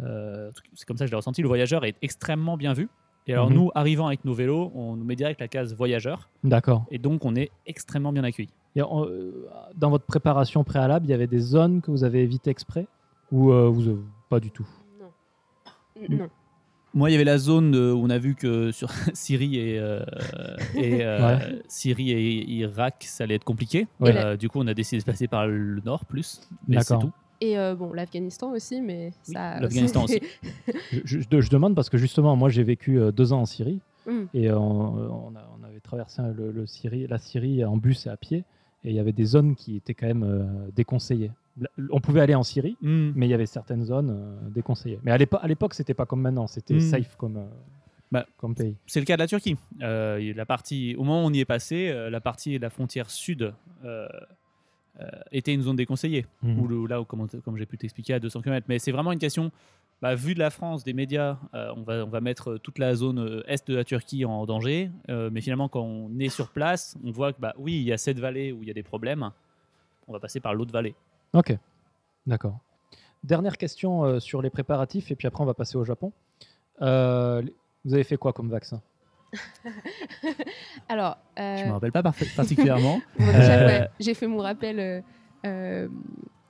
[0.00, 2.88] euh, c'est comme ça que je l'ai ressenti, le voyageur est extrêmement bien vu.
[3.26, 3.56] Et alors Mhm.
[3.56, 6.86] nous, arrivant avec nos vélos, on nous met direct la case voyageur, D'accord.
[6.90, 8.54] et donc on est extrêmement bien accueillis.
[8.74, 12.48] Et, euh, dans votre préparation préalable, il y avait des zones que vous avez évitées
[12.50, 12.86] exprès
[13.30, 14.66] ou euh, vous euh, pas du tout?
[14.98, 15.10] Non.
[16.08, 16.28] Non.
[16.94, 20.00] Moi, il y avait la zone où on a vu que sur Syrie et, euh,
[20.74, 21.36] et, euh,
[21.68, 23.86] Syrie et Irak, ça allait être compliqué.
[24.00, 24.16] Ouais.
[24.16, 26.40] Euh, du coup, on a décidé de passer par le nord plus.
[26.66, 27.02] Mais c'est D'accord.
[27.06, 27.12] tout.
[27.40, 29.60] Et euh, bon, l'Afghanistan aussi, mais Oui, ça.
[29.60, 30.20] l'Afghanistan aussi.
[31.04, 34.22] je, je- je demande parce que justement, moi j'ai vécu deux ans en Syrie Mm.
[34.32, 38.08] et on, on a- on avait traversé le, le Syrie, la Syrie en bus et
[38.10, 38.38] à pied
[38.82, 41.30] et il y avait des zones qui étaient quand même euh, déconseillées.
[41.90, 43.10] On pouvait aller en Syrie, Hmm.
[43.14, 44.98] mais il y avait certaines zones euh, déconseillées.
[45.02, 46.80] Mais à l'époque, c'était pas comme maintenant, c'était Mm.
[46.80, 47.46] safe comme, euh,
[48.10, 48.74] Bah, comme pays.
[48.86, 49.56] C'est le cas de la Turquie.
[49.82, 53.10] Euh, la partie, au moment où on y est passé, la partie de la frontière
[53.10, 53.52] sud
[55.30, 56.26] était une zone déconseillée.
[56.42, 58.66] Ou le- là, où, comme, comme j'ai pu t'expliquer, à 200 km.
[58.68, 59.52] Mais c'est vraiment une question,
[60.02, 63.42] bah, vu de la France, des médias, on, va, on va mettre toute la zone
[63.46, 64.90] est de la Turquie en danger.
[65.08, 67.98] Mais finalement, quand on est sur place, on voit que bah, oui, il y a
[67.98, 69.30] cette vallée où il y a des problèmes.
[70.08, 70.94] On va passer par l'autre vallée.
[71.34, 71.54] Ok,
[72.26, 72.58] d'accord.
[73.24, 76.12] Dernière question euh, sur les préparatifs et puis après on va passer au Japon.
[76.82, 77.42] Euh,
[77.84, 78.80] vous avez fait quoi comme vaccin?
[80.88, 83.00] Alors, Je euh, me rappelle pas parfa- particulièrement.
[83.18, 85.00] bon, déjà, Euh, ouais, j'ai fait mon rappel, euh,
[85.46, 85.88] euh,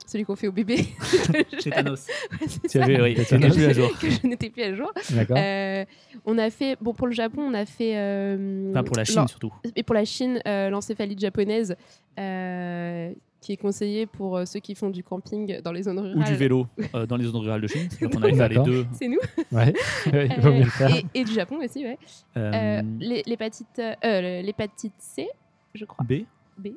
[0.05, 0.87] celui qu'on fait au bébé.
[1.59, 2.07] Chez Thanos.
[2.31, 3.53] Ouais, c'est Tu ça, avais, oui, Tétanos.
[3.53, 3.99] tu n'es plus à jour.
[3.99, 4.91] que je n'étais plus à jour.
[5.11, 5.37] D'accord.
[5.37, 5.85] Euh,
[6.25, 7.97] on a fait, bon, pour le Japon, on a fait.
[7.97, 9.53] euh, Enfin, pour la Chine l'en- surtout.
[9.75, 11.75] Et pour la Chine, euh, l'encéphalite japonaise,
[12.17, 13.11] euh,
[13.41, 16.17] qui est conseillée pour euh, ceux qui font du camping dans les zones rurales.
[16.17, 17.87] Ou du vélo euh, dans les zones rurales de Chine.
[17.89, 18.85] C'est-à-dire qu'on allait faire les deux.
[18.93, 19.19] C'est nous.
[19.51, 19.73] Ouais,
[20.13, 20.95] Ouais, il vaut mieux le faire.
[20.95, 21.97] et, et du Japon aussi, ouais.
[22.37, 25.27] Euh, Euh, l'hé- L'hépatite euh, l'hépatite C,
[25.73, 26.05] je crois.
[26.05, 26.23] B.
[26.57, 26.67] B.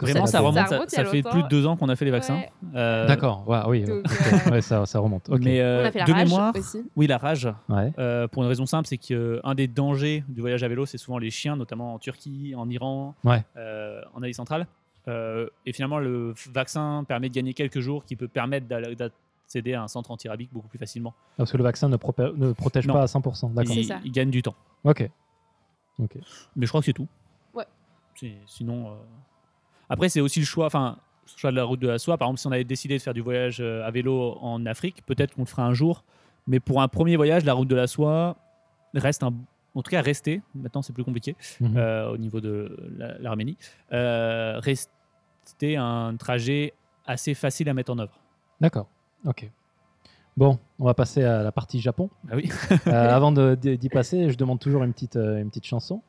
[0.00, 0.88] Vraiment, ça remonte.
[0.90, 2.36] Ça fait plus de deux ans qu'on a fait les vaccins.
[2.36, 2.50] Ouais.
[2.76, 3.82] Euh, D'accord, ouais, oui.
[3.84, 4.04] Donc,
[4.46, 5.28] euh, Ouais, ça, ça remonte.
[5.28, 5.40] Ok.
[5.42, 6.78] Mais on euh, a fait la de rage mémoire, aussi.
[6.94, 7.48] oui, la rage.
[7.68, 7.92] Ouais.
[7.98, 11.18] euh, pour une raison simple, c'est qu'un des dangers du voyage à vélo, c'est souvent
[11.18, 13.42] les chiens, notamment en Turquie, en Iran, Ouais.
[13.56, 14.68] euh, en Asie centrale.
[15.08, 19.74] Euh, et finalement, le vaccin permet de gagner quelques jours, qui peut permettre d'a- d'accéder
[19.74, 21.12] à un centre antirabique beaucoup plus facilement.
[21.36, 22.94] Parce que le vaccin ne, protège Non.
[22.94, 23.50] pas à 100%.
[23.52, 23.74] D'accord.
[23.74, 24.54] C'est Il, gagne du temps.
[24.84, 25.08] Ok.
[25.98, 26.16] Ok.
[26.56, 27.06] Mais je crois que c'est tout.
[27.52, 27.66] Ouais.
[28.46, 28.88] Sinon.
[28.88, 28.94] euh,
[29.88, 30.66] Après, c'est aussi le choix.
[30.66, 32.16] Enfin, le choix de la route de la soie.
[32.18, 35.04] Par exemple, si on avait décidé de faire du voyage euh, à vélo en Afrique,
[35.06, 36.04] peut-être qu'on le fera un jour.
[36.46, 38.36] Mais pour un premier voyage, la route de la soie
[38.94, 39.32] reste un.
[39.76, 40.40] En tout cas, rester.
[40.54, 41.76] Maintenant, c'est plus compliqué Mhm.
[41.76, 43.56] euh, au niveau de la- l'Arménie.
[43.92, 44.60] Euh,
[45.44, 46.72] rester un trajet
[47.06, 48.18] assez facile à mettre en œuvre.
[48.60, 48.86] D'accord.
[49.26, 49.48] Ok.
[50.36, 52.10] Bon, on va passer à la partie Japon.
[52.30, 52.50] Ah oui.
[52.86, 56.02] Euh, avant d'y passer, je demande toujours une petite, euh, une petite chanson.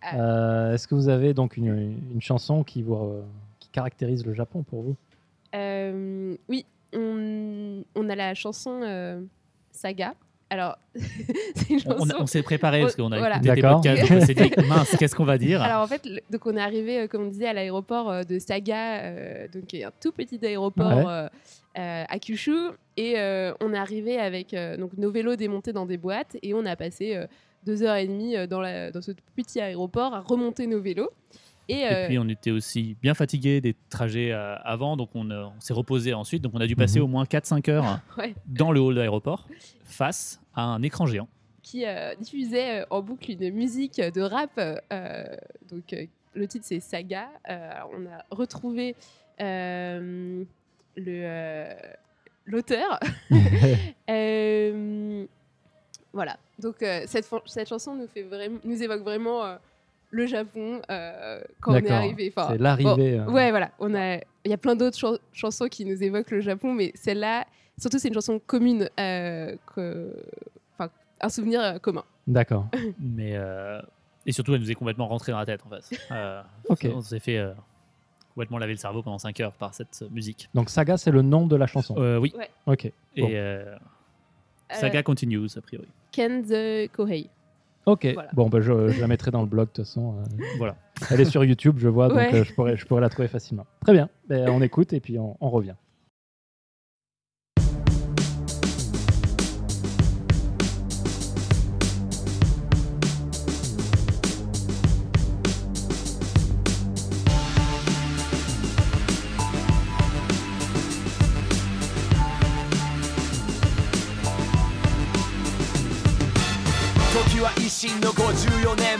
[0.00, 0.16] Ah.
[0.16, 3.22] Euh, Est-ce que vous avez donc une, une chanson qui, vous,
[3.58, 4.96] qui caractérise le Japon pour vous?
[5.54, 6.64] Euh, oui,
[6.94, 9.20] on, on a la chanson euh,
[9.72, 10.14] Saga.
[10.50, 10.78] Alors,
[12.18, 13.36] On, s'est préparé parce qu'on a Voilà.
[13.36, 13.80] écouté tes D'accord.
[13.82, 14.10] podcasts.
[14.10, 16.60] on s'est dit, mince, qu'est-ce qu'on va dire Alors en fait, le- donc on est
[16.60, 19.92] arrivé, euh, comme on disait, à l'aéroport euh, de Saga, euh, donc qui est un
[20.00, 21.04] tout petit aéroport Ouais.
[21.78, 25.86] euh, à Kyushu, et euh, on est arrivé avec euh, donc nos vélos démontés dans
[25.86, 27.26] des boîtes, et on a passé euh,
[27.66, 31.10] deux heures et demie euh, dans, la, dans ce petit aéroport à remonter nos vélos.
[31.68, 35.30] Et, Et euh, puis on était aussi bien fatigué des trajets euh, avant, donc on,
[35.30, 36.42] euh, on s'est reposé ensuite.
[36.42, 37.04] Donc on a dû passer Mhm.
[37.04, 39.46] au moins 4-5 heures ouais, dans le hall de l'aéroport
[39.84, 41.28] face à un écran géant.
[41.62, 44.50] qui euh, diffusait en boucle une musique de rap.
[44.58, 45.24] euh,
[45.70, 47.28] donc euh, le titre c'est Saga.
[47.50, 48.94] Euh, on a retrouvé
[49.40, 50.42] euh,
[50.96, 51.74] le euh,
[52.46, 52.98] l'auteur.
[54.10, 55.26] Euh,
[56.12, 56.36] voilà.
[56.58, 59.56] Donc euh, cette, cette chanson nous fait vraiment, nous évoque vraiment euh,
[60.10, 62.32] le Japon euh, quand on est arrivé.
[62.34, 63.18] Enfin, C'est l'arrivée.
[63.18, 63.70] bon, euh, ouais, voilà.
[63.78, 66.92] On a, il y a plein d'autres chan- chansons qui nous évoquent le Japon, mais
[66.94, 67.44] celle-là,
[67.78, 70.14] surtout, c'est une chanson commune, euh, que,
[70.74, 70.90] enfin,
[71.20, 72.04] un souvenir euh, commun.
[72.26, 72.68] D'accord.
[73.00, 73.80] Mais, euh,
[74.26, 75.98] et surtout, elle nous est complètement rentrée dans la tête en fait.
[76.10, 76.86] Euh, Ok.
[76.94, 77.52] On s'est fait euh,
[78.34, 80.48] complètement laver le cerveau pendant 5 heures par cette musique.
[80.54, 81.94] Donc Saga, c'est le nom de la chanson?
[81.98, 82.34] Euh, oui.
[82.66, 82.84] Ok.
[82.84, 82.92] Et
[83.22, 83.28] Bon.
[83.32, 83.76] euh,
[84.70, 85.88] Euh, Saga continues a priori.
[86.12, 87.30] Ken the Kohei.
[87.88, 88.06] Ok.
[88.14, 88.28] Voilà.
[88.34, 90.14] Bon, bah, je, je la mettrai dans le blog de toute façon.
[90.18, 90.76] euh, Voilà.
[91.10, 92.34] Elle est sur YouTube, je vois, donc Ouais.
[92.34, 93.66] euh, je, pourrais, je pourrais la trouver facilement.
[93.84, 94.08] Très bien.
[94.28, 95.74] Ben, on écoute et puis on, on revient.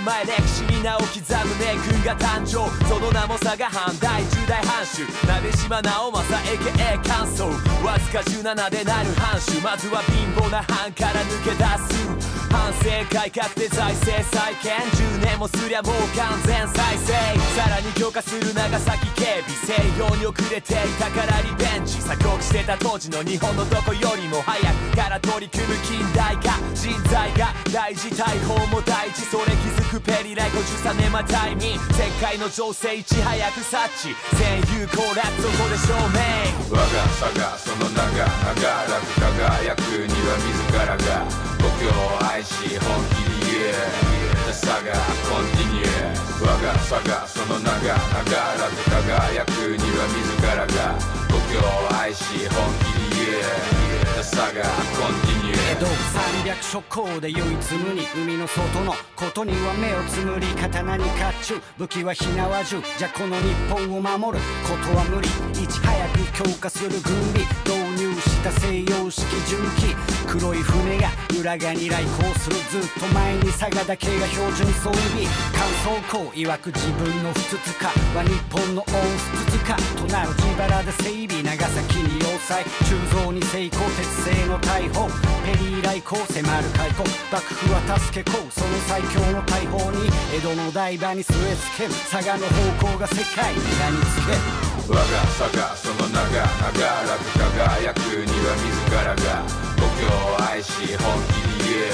[0.09, 1.21] 前歴史に名を刻む
[1.61, 2.65] 名君が誕生。
[2.89, 7.43] その名も佐賀藩第10代藩主鍋島直政 AKA 関東
[7.85, 9.61] わずか17でなる藩主。
[9.61, 11.59] まずは貧乏な藩から抜け出
[11.95, 12.48] す。
[12.51, 14.73] 反省改革で財政再建
[15.21, 17.13] 10年もすりゃもう完全再生
[17.57, 36.87] さらに強化する長崎警備西洋に遅れていたからリベンジ鎖国してた当時の日本のどこよりも早くから取り組む近代化人材が大事大砲も大事それ気づくペリライ53年まタイミン世界の情勢いち早く察知戦友好楽そこで証明我が
[37.21, 38.27] 佐賀その名が
[38.57, 44.09] 長らく輝くには自らがを愛し本気に言え
[44.49, 44.93] 佐賀
[45.29, 50.99] コンティニュー我が佐賀その名が長らく輝くには自らが
[51.29, 51.61] 故郷
[51.97, 53.79] を愛し本気に言え
[54.17, 65.29] 佐賀コンティニュー江戸300諸行で唯一無二海の外のことには目をつむり刀に甲冑武器は火縄銃じゃこの日本を守ることは無理
[65.63, 67.78] いち早く強化する軍備
[68.21, 69.95] した西洋式重機
[70.27, 71.09] 黒い船が
[71.41, 79.01] 裏側に来航するずっと前に佐賀だけが標準装備乾燥工曰く自分の不筒かは日本の大
[79.33, 85.09] 不筒かとなる自腹で整備長崎に要塞鋳造に成功鉄製の大砲
[85.45, 86.45] ペリー来航迫る
[86.77, 92.47] 開国幕府は助けこうその最強の大砲に江戸の台場に据え付ける佐賀の
[92.81, 95.05] 方向が世界に名につける我が
[95.37, 98.08] 佐賀その名が長らく輝く。
[98.17, 99.45] には自らが
[99.77, 101.93] 故郷を愛し本気に言え。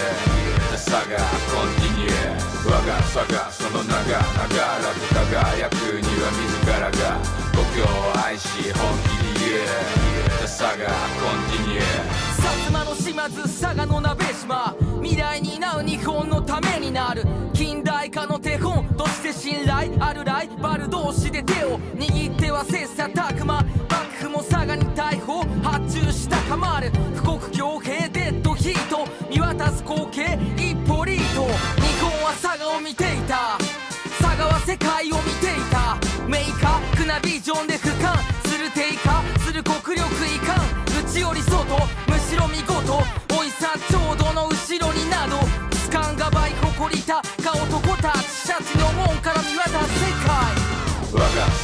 [0.75, 6.95] 佐賀コンティニュー我が佐賀その名が長らく輝くには自らが
[7.53, 9.67] 故郷を愛し本気に言え。
[10.43, 14.75] 佐賀コンティニュー薩摩の島津佐賀の鍋島。
[15.03, 17.25] 未来に担う日本のためになる。
[17.53, 18.84] 近代化の手本。
[19.05, 23.63] として信頼あるライバル同士で手を握っては切磋琢磨。
[23.63, 26.91] 幕府も佐賀に大砲発注したかまる
[27.23, 31.51] 富国強兵デッドヒート見渡す光景一歩リード日
[32.01, 33.59] 本は佐賀を見ていた。
[34.23, 35.99] 佐賀は世界を見ていた。
[36.27, 38.17] 明確なビジョンで俯瞰
[38.49, 40.57] する低下する国力遺憾
[41.05, 41.65] 内より外。
[42.09, 43.03] むしろ見事。
[43.39, 45.37] おいさちょうどの後ろになど。
[45.71, 47.21] つかんがばい誇りた。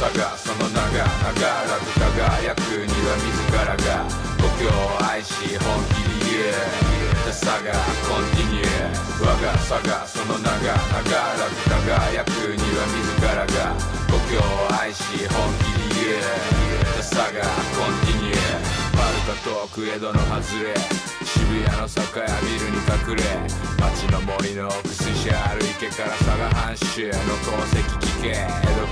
[0.01, 4.09] 我がその名が長らく輝くには自らが
[4.41, 5.31] 故郷を愛し
[5.61, 6.57] 本気に言え。
[7.29, 7.69] 佐賀
[8.09, 9.21] コンティニュー。
[9.21, 13.77] 我が佐賀その名が長らく輝くには自らが
[14.09, 16.25] 故郷を愛し本気に言え。
[16.97, 18.41] 佐賀コンティニュー。
[19.43, 21.10] 遠く江戸の外れ。
[21.51, 23.23] 谷の酒屋ビルに隠れ
[23.77, 28.35] 街の森の奥筋ある池から佐賀藩主の功績聞け江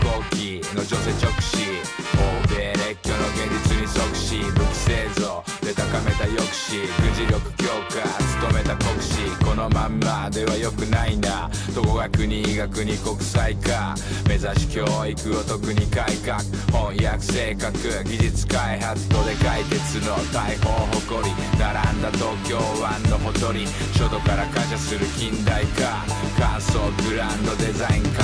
[0.01, 1.80] 戸後期の女性直視
[2.18, 8.01] 欧米列挙の現実に即し武器製造で高めた抑止軍事力強化
[8.41, 11.49] 務めた国士このまんまでは良くないな。
[11.76, 13.93] どこが国が国国際化。
[14.28, 16.39] 目指し教育を特に改革。
[16.74, 20.70] 翻訳正確技術開発とでかい鉄の大砲
[21.05, 21.36] 誇り。
[21.59, 23.65] 並んだ東京湾のほとり。
[23.93, 26.05] 初度から感謝する近代化。
[26.39, 28.24] 乾燥グランドデザイン書いた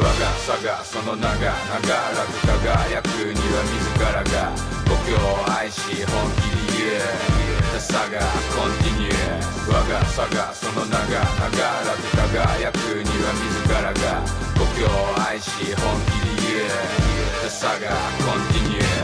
[0.00, 4.54] 我が佐賀その名が長らく輝くには自らが
[4.88, 7.02] 故郷を愛し本気に Yeah,
[7.72, 8.22] the saga
[8.54, 9.10] continue
[9.68, 14.22] 我が差がその名が流らず輝くには自らが
[14.58, 14.88] 故郷を
[15.28, 16.68] 愛し本気で Yeah,
[17.42, 17.90] the saga
[18.24, 18.99] continue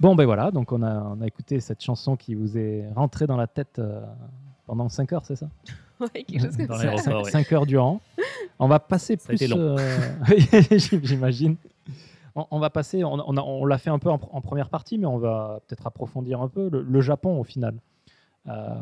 [0.00, 3.26] Bon, ben voilà, donc on a, on a écouté cette chanson qui vous est rentrée
[3.26, 4.00] dans la tête euh,
[4.66, 5.48] pendant 5 heures, c'est ça?
[6.00, 6.84] Ouais, quelque chose comme Dans ça.
[6.86, 7.30] l'aéroport, ouais.
[7.30, 8.00] 5 heures durant.
[8.58, 9.52] On va passer Ça plus.
[9.52, 9.76] euh,
[11.02, 11.56] J'imagine.
[12.34, 14.40] On, on va passer, on, on a- on l'a fait un peu en, pr- en
[14.40, 17.74] première partie, mais on va peut-être approfondir un peu le, le Japon au final.
[18.46, 18.74] Euh,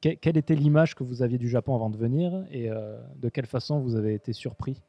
[0.00, 3.28] que- quelle était l'image que vous aviez du Japon avant de venir et euh, de
[3.28, 4.82] quelle façon vous avez été surpris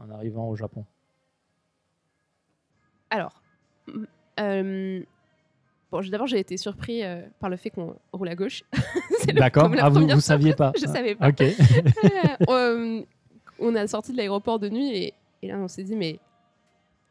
[0.00, 0.84] en arrivant au Japon?
[3.10, 3.40] Alors,
[4.38, 8.62] bon, j- d'abord, j'ai été surpris euh, par le fait qu'on roule à gauche.
[9.34, 9.70] D'accord.
[9.78, 11.30] Ah, vous ne saviez pas Je Ah, savais pas.
[12.50, 13.02] Euh,
[13.58, 16.18] on a sorti de l'aéroport de nuit et, et là, on s'est dit, mais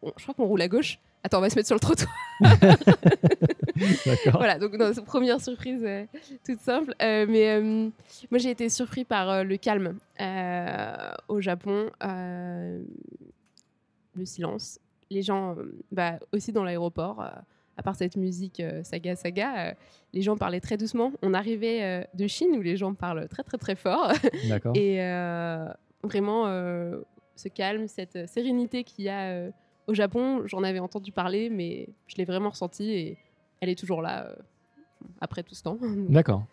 [0.02, 1.00] on- je crois qu'on roule à gauche.
[1.24, 2.12] Attends, on va se mettre sur le trottoir.
[4.06, 4.34] D'accord.
[4.38, 6.06] voilà, donc c'est première surprise euh,
[6.46, 6.94] toute simple.
[7.02, 7.90] Euh, mais euh,
[8.30, 12.82] moi, j'ai été surpris par euh, le calme euh, au Japon, euh,
[14.16, 14.80] le silence.
[15.14, 17.30] Les gens, euh, bah, aussi dans l'aéroport, euh,
[17.78, 19.74] à part cette musique euh, saga saga, euh,
[20.14, 21.12] les gens parlaient très doucement.
[21.22, 24.12] On arrivait euh, de Chine où les gens parlent très très très fort.
[24.50, 24.76] D'accord.
[24.76, 25.68] Et euh,
[26.04, 27.02] vraiment, euh,
[27.36, 29.52] ce calme, cette sérénité qu'il y a euh,
[29.88, 33.18] au Japon, j'en avais entendu parler, mais je l'ai vraiment ressentie et
[33.60, 34.36] elle est toujours là euh,
[35.22, 35.78] après tout ce temps.
[36.10, 36.46] D'accord.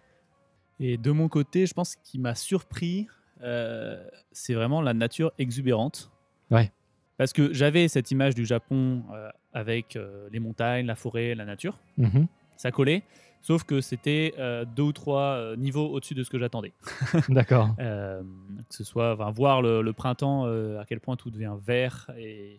[0.81, 3.07] Et de mon côté, je pense qu'il m'a surpris,
[3.43, 4.03] euh,
[4.33, 6.11] c'est vraiment la nature exubérante.
[6.51, 6.73] Ouais.
[7.21, 11.45] Parce que j'avais cette image du Japon euh, avec euh, les montagnes, la forêt, la
[11.45, 11.77] nature.
[11.99, 12.27] Mhm.
[12.57, 13.03] Ça collait.
[13.43, 16.73] Sauf que c'était euh, deux ou trois niveaux au-dessus de ce que j'attendais.
[17.29, 17.77] D'accord.
[17.77, 18.23] Que
[18.71, 22.59] ce soit enfin, voir le, le printemps, à quel point tout devient vert et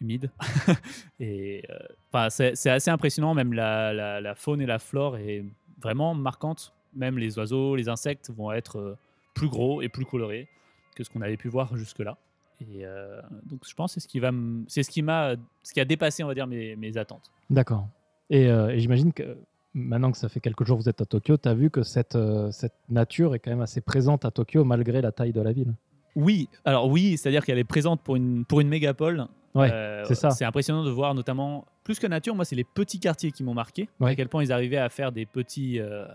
[0.00, 0.30] humide.
[1.18, 1.66] et
[2.28, 5.44] c'est assez impressionnant, même la, la- la faune et la flore est
[5.82, 6.72] vraiment marquante.
[6.94, 8.96] Même les oiseaux, les insectes vont être
[9.34, 10.46] plus gros et plus colorés
[10.94, 12.16] que ce qu'on avait pu voir jusque-là.
[12.60, 15.34] Et euh, donc je pense que c'est ce qui va, m- c'est ce qui m'a,
[15.62, 17.30] ce qui a dépassé, on va dire, mes, mes attentes.
[17.50, 17.86] D'accord.
[18.30, 19.36] Et, euh, et j'imagine que
[19.74, 21.82] maintenant que ça fait quelques jours que vous êtes à Tokyo, tu as vu que
[21.82, 25.40] cette, euh, cette nature est quand même assez présente à Tokyo malgré la taille de
[25.40, 25.74] la ville?
[26.16, 29.26] Oui, alors oui, c'est-à-dire qu'elle est présente pour une, pour une mégapole.
[29.54, 30.30] Ouais, Euh, c'est ça.
[30.30, 33.54] C'est impressionnant de voir notamment, plus que nature, moi, c'est les petits quartiers qui m'ont
[33.54, 33.88] marqué.
[34.00, 34.12] Ouais.
[34.12, 36.06] À quel point ils arrivaient à faire des petits, euh,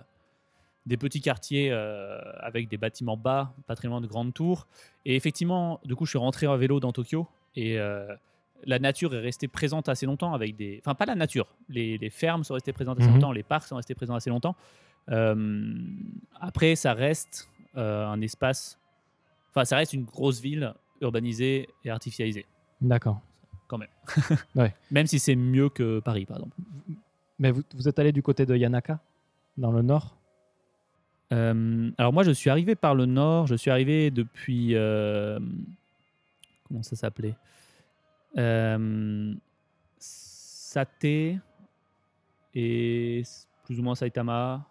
[0.89, 4.67] des petits quartiers euh, avec des bâtiments bas, pas très loin de grandes tours.
[5.05, 8.13] Et effectivement, du coup, je suis rentré à vélo dans Tokyo et euh,
[8.65, 10.81] la nature est restée présente assez longtemps avec des.
[10.83, 13.13] Enfin, pas la nature, les, les fermes sont restées présentes assez Mhm.
[13.15, 14.55] longtemps, les parcs sont restés présents assez longtemps.
[15.09, 15.73] Euh,
[16.41, 18.77] après, ça reste un espace.
[19.51, 22.45] Enfin, ça reste une grosse ville urbanisée et artificialisée,
[22.81, 23.21] D'accord.
[24.91, 26.57] même si c'est mieux que Paris, par exemple.
[27.37, 28.99] Mais vous, vous êtes allé du côté de Yanaka,
[29.57, 30.17] dans le nord?
[31.32, 33.47] Euh, alors moi, je suis arrivé par le nord.
[33.47, 35.39] Je suis arrivé depuis euh,
[36.67, 37.36] comment ça s'appelait?
[38.38, 39.34] Euh,
[39.97, 41.39] Sate
[42.55, 43.23] et
[43.63, 44.65] plus ou moins Saitama,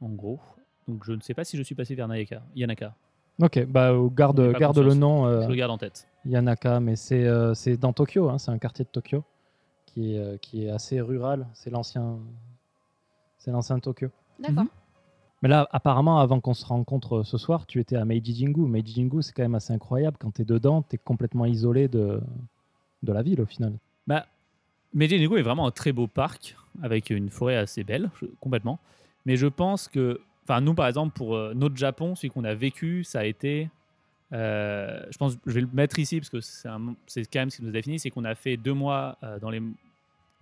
[0.00, 0.40] en gros.
[0.88, 2.94] Donc je ne sais pas si je suis passé vers Nayaka, Yanaka.
[3.40, 6.06] Ok, bah euh, garde, garde le nom euh, Je le garde en tête.
[6.24, 9.24] Yanaka, mais c'est euh, c'est dans Tokyo, hein, c'est un quartier de Tokyo
[9.86, 11.46] qui est, euh, qui est assez rural.
[11.54, 12.18] C'est l'ancien
[13.38, 14.08] c'est l'ancien Tokyo.
[14.38, 14.66] D'accord.
[15.42, 18.60] Mais là, apparemment, avant qu'on se rencontre ce soir, tu étais à Meiji Jingu.
[18.68, 20.16] Meiji Jingu, c'est quand même assez incroyable.
[20.20, 22.20] Quand tu es dedans, tu es complètement isolé de,
[23.02, 23.72] de la ville au final.
[24.06, 24.26] Bah,
[24.94, 28.78] Meiji Jingu est vraiment un très beau parc avec une forêt assez belle, complètement.
[29.26, 32.54] Mais je pense que, enfin, nous par exemple, pour euh, notre Japon, celui qu'on a
[32.54, 33.68] vécu, ça a été.
[34.32, 37.62] euh, je pense, je vais le mettre ici parce que c'est quand même ce qui
[37.62, 39.60] nous a défini, c'est qu'on a fait deux mois euh, dans les,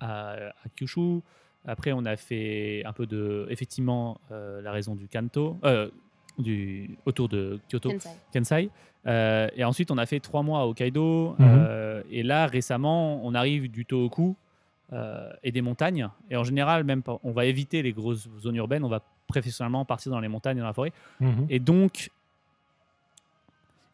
[0.01, 1.21] à Kyushu.
[1.67, 5.91] Après, on a fait un peu de, effectivement, euh, la raison du Kanto, euh,
[6.39, 7.91] du, autour de Kyoto.
[7.91, 8.11] Kensai.
[8.33, 8.71] Kansai.
[9.07, 11.31] Euh, et ensuite, on a fait trois mois à Hokkaido.
[11.33, 11.37] Mhm.
[11.41, 14.37] euh, et là, récemment, on arrive du Tohoku
[14.93, 16.09] euh, et des montagnes.
[16.31, 18.85] Et en général, même pas- on va éviter les grosses zones urbaines.
[18.85, 20.93] On va professionnellement partir dans les montagnes, dans la forêt.
[21.49, 22.11] Et donc,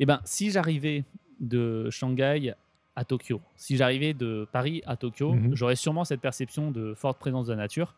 [0.01, 1.05] eh ben, si j'arrivais
[1.41, 2.55] de Shanghai
[2.97, 5.55] à Tokyo, si j'arrivais de Paris à Tokyo, Mhm.
[5.55, 7.95] j'aurais sûrement cette perception de forte présence de la nature.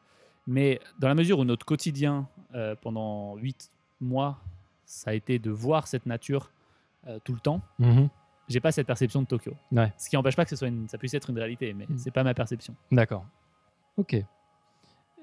[0.46, 3.70] Mais dans la mesure où notre quotidien, euh, pendant huit
[4.00, 4.38] mois,
[4.84, 6.50] ça a été de voir cette nature
[7.06, 8.08] euh, tout le temps, Mhm.
[8.48, 9.52] j'ai pas cette perception de Tokyo.
[9.72, 9.92] Ouais.
[9.96, 11.96] Ce qui n'empêche pas que ce soit une- ça puisse être une réalité, mais Mhm.
[11.96, 12.74] c'est pas ma perception.
[12.90, 13.24] D'accord.
[13.96, 14.16] Ok.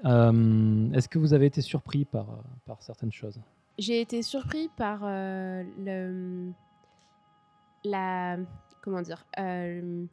[0.06, 2.28] Euh, Est-ce que vous avez été surpris par,
[2.66, 3.40] par certaines choses?
[3.78, 6.52] J'ai été surpris par euh, le,
[7.84, 8.38] la
[8.86, 10.06] comment dire euh,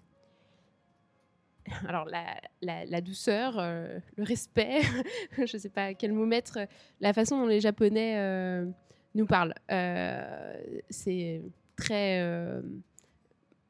[1.86, 4.80] alors la, la, la douceur, euh, le respect,
[5.46, 6.58] je sais pas quel mot mettre,
[7.00, 8.66] la façon dont les Japonais euh,
[9.14, 9.54] nous parlent.
[10.90, 11.42] C'est
[11.76, 12.20] très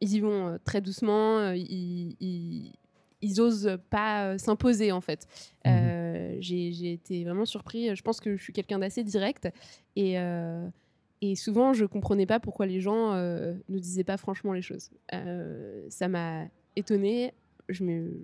[0.00, 2.72] ils y vont très doucement, ils, ils,
[3.20, 5.26] ils osent pas s'imposer en fait.
[5.64, 6.40] Mhm.
[6.40, 7.94] J'ai été vraiment surpris.
[7.94, 9.48] Je pense que je suis quelqu'un d'assez direct
[9.96, 10.16] et,
[11.22, 14.90] et souvent je comprenais pas pourquoi les gens euh, ne disaient pas franchement les choses.
[15.14, 16.44] Euh, ça m'a
[16.76, 17.32] étonnée.
[17.70, 18.20] Je me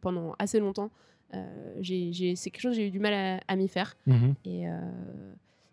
[0.00, 0.90] pendant assez longtemps,
[1.34, 3.96] euh, c'est quelque chose que j'ai eu du mal à, à m'y faire.
[4.06, 4.34] Mhm.
[4.44, 4.64] Et,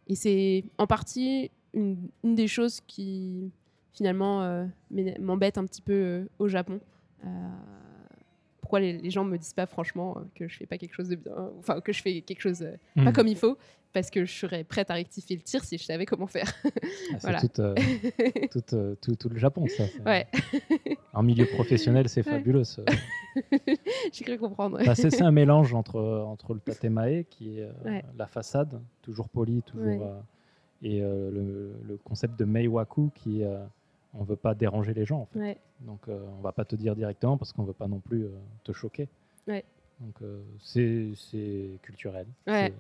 [0.08, 3.52] et c'est en partie une, une des choses qui
[3.94, 4.66] finalement euh,
[5.20, 6.80] m'embête un petit peu euh, au Japon.
[7.26, 7.28] Euh,
[8.60, 11.16] pourquoi les, les gens me disent pas franchement que je fais pas quelque chose de
[11.16, 13.06] bien, enfin que je fais quelque chose euh, Mhm.
[13.06, 13.58] pas comme il faut,
[13.94, 16.52] parce que je serais prête à rectifier le tir si je savais comment faire.
[16.66, 16.70] Ah,
[17.12, 17.40] c'est voilà.
[17.42, 17.76] tout, euh,
[18.52, 19.84] tout, euh, tout- tout le Japon, ça.
[20.06, 20.28] ouais,
[21.14, 22.64] En milieu professionnel, c'est fabuleux.
[24.12, 24.78] j'ai cru comprendre.
[24.78, 24.86] ouais.
[24.86, 29.62] Bah, c'est un mélange entre, entre le tatemae, qui est euh, la façade, toujours polie,
[29.64, 30.08] toujours,
[30.82, 33.48] et le, le concept de meiwaku, qui est,
[34.14, 35.22] on veut pas déranger les gens.
[35.22, 35.58] En fait.
[35.82, 38.26] Donc on va pas te dire directement parce qu'on veut pas non plus
[38.64, 39.08] te choquer.
[39.48, 39.64] Ouais.
[40.00, 42.28] Donc euh, c'est culturel.
[42.48, 42.74] Ouais.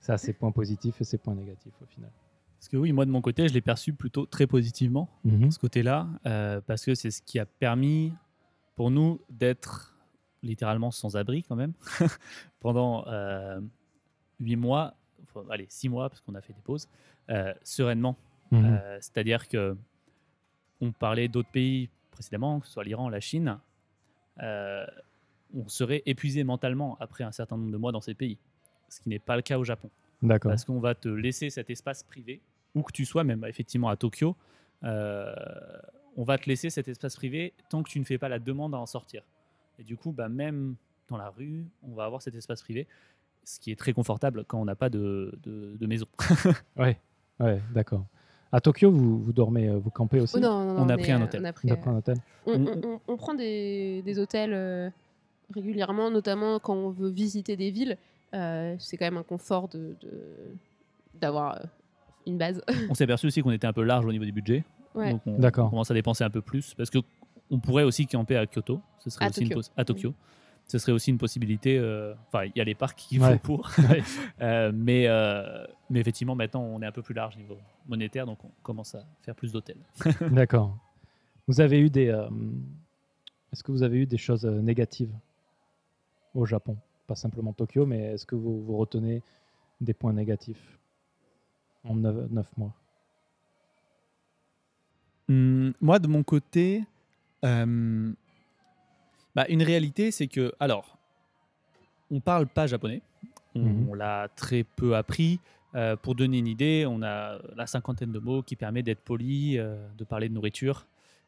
[0.00, 2.10] Ça a ses points positifs et ses points négatifs au final.
[2.58, 6.08] Parce que oui, moi de mon côté, je l'ai perçu plutôt très positivement, ce côté-là,
[6.24, 8.12] euh, parce que c'est ce qui a permis
[8.74, 9.94] pour nous d'être
[10.42, 11.74] littéralement sans abri quand même
[12.60, 13.60] pendant euh,
[14.40, 16.88] huit mois, enfin, allez, six mois, parce qu'on a fait des pauses,
[17.30, 18.16] euh, sereinement.
[18.50, 18.64] Mhm.
[18.64, 19.76] Euh, C'est-à-dire que
[20.80, 23.58] on parlait d'autres pays précédemment, que ce soit l'Iran, la Chine,
[24.42, 24.86] euh,
[25.56, 28.38] on serait épuisé mentalement après un certain nombre de mois dans ces pays,
[28.88, 29.88] ce qui n'est pas le cas au Japon
[30.22, 30.50] D'accord.
[30.50, 32.40] parce qu'on va te laisser cet espace privé,
[32.74, 34.36] où que tu sois, même bah, effectivement à Tokyo,
[34.82, 35.32] euh,
[36.16, 38.74] on va te laisser cet espace privé tant que tu ne fais pas la demande
[38.74, 39.22] à en sortir.
[39.78, 40.74] Et du coup, bah, même
[41.08, 42.86] dans la rue, on va avoir cet espace privé,
[43.44, 46.06] ce qui est très confortable quand on n'a pas de, de- de maison.
[46.76, 46.98] Ouais,
[47.40, 48.04] ouais, d'accord.
[48.52, 50.36] À Tokyo, vous, vous dormez, euh, vous campez aussi?
[50.36, 51.40] Oh, non, non, non, On a pris un hôtel.
[51.40, 54.02] on a pris, Vous avez pris un hôtel On, On- on- on- on prend des,
[54.02, 54.90] des hôtels euh,
[55.52, 57.96] régulièrement, notamment quand on veut visiter des villes.
[58.34, 60.56] Euh, c'est quand même un confort de de-
[61.20, 61.60] d'avoir euh,
[62.26, 62.62] une base.
[62.90, 64.64] on s'est aperçu aussi qu'on était un peu large au niveau du budget,
[64.94, 65.12] Ouais.
[65.12, 65.66] donc on, D'accord.
[65.66, 66.98] on commence à dépenser un peu plus, parce que
[67.50, 69.60] on pourrait aussi camper à Kyoto, ce serait À aussi une Tokyo.
[69.60, 70.14] pos- à Tokyo.
[70.66, 71.76] Ce serait aussi une possibilité.
[71.78, 73.32] euh, Enfin, il y a les parcs qu'il Ouais.
[73.34, 73.70] faut pour.
[74.40, 78.42] Euh, mais, euh, mais effectivement, maintenant, on est un peu plus large niveau monétaire, donc
[78.44, 79.76] on commence à faire plus d'hôtels.
[80.30, 80.74] D'accord.
[81.46, 82.08] Vous avez eu des.
[82.08, 82.28] euh,
[83.52, 85.12] est-ce que vous avez eu des choses négatives
[86.34, 86.76] au Japon
[87.06, 89.22] Pas simplement Tokyo, mais est-ce que vous, vous retenez
[89.80, 90.78] des points négatifs
[91.84, 92.72] en neuf, neuf mois?
[95.28, 96.84] Hum, moi, de mon côté,
[97.44, 98.12] euh,
[99.34, 100.98] bah, une réalité, c'est que, alors,
[102.10, 103.00] on parle pas japonais.
[103.54, 103.88] On, Mhm.
[103.90, 105.38] on l'a très peu appris.
[105.74, 109.58] Euh, pour donner une idée, on a la cinquantaine de mots qui permet d'être poli,
[109.58, 110.86] euh, de parler de nourriture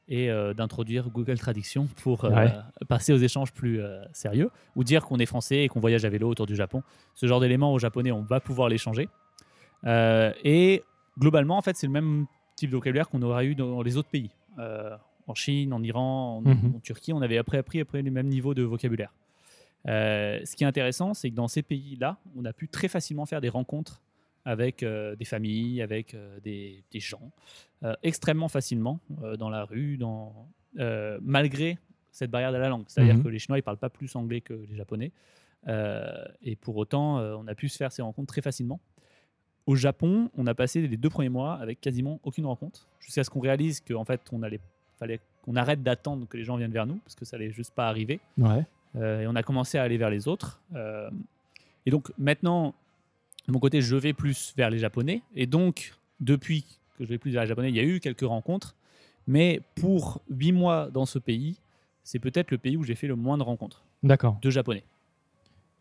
[0.09, 2.53] et euh, d'introduire Google Traduction pour euh, Ouais.
[2.89, 6.09] passer aux échanges plus euh, sérieux ou dire qu'on est français et qu'on voyage à
[6.09, 6.83] vélo autour du Japon.
[7.15, 9.09] Ce genre d'éléments au japonais, on va pouvoir les changer.
[10.45, 10.83] Et
[11.19, 12.27] globalement, en fait, c'est le même
[12.57, 14.31] type de vocabulaire qu'on aurait eu dans les autres pays.
[15.29, 16.75] En Chine, en Iran, en, Mhm.
[16.77, 19.13] en Turquie, on avait après appris après les mêmes niveaux de vocabulaire.
[19.87, 23.41] Ce qui est intéressant, c'est que dans ces pays-là, on a pu très facilement faire
[23.41, 24.01] des rencontres
[24.47, 27.33] avec euh, des familles, avec euh, des, des gens,
[27.83, 29.01] euh, extrêmement facilement
[29.39, 30.49] dans la rue, dans,
[31.21, 31.79] malgré
[32.13, 32.85] cette barrière de la langue.
[32.87, 33.25] C'est-à-dire Mhm.
[33.25, 35.11] que les Chinois, ils parlent pas plus anglais que les Japonais.
[35.69, 38.81] Euh, et pour autant, euh, on a pu se faire ces rencontres très facilement.
[39.67, 43.31] Au Japon, on a passé les deux premiers mois avec quasiment aucune rencontre, jusqu'à ce
[43.31, 44.61] qu'on réalise qu'en fait, on allait,
[44.97, 47.75] fallait qu'on arrête d'attendre que les gens viennent vers nous, parce que ça allait juste
[47.75, 48.21] pas arriver.
[48.39, 48.65] Ouais.
[48.95, 50.61] Euh, et on a commencé à aller vers les autres.
[51.85, 52.75] Et donc maintenant,
[53.53, 55.23] mon côté, je vais plus vers les Japonais.
[55.35, 56.65] Et donc, depuis
[56.99, 58.75] que je vais plus vers les Japonais, il y a eu quelques rencontres.
[59.27, 61.57] Mais pour huit mois dans ce pays,
[62.05, 64.39] c'est peut-être le pays où j'ai fait le moins de rencontres D'accord.
[64.41, 64.85] de Japonais.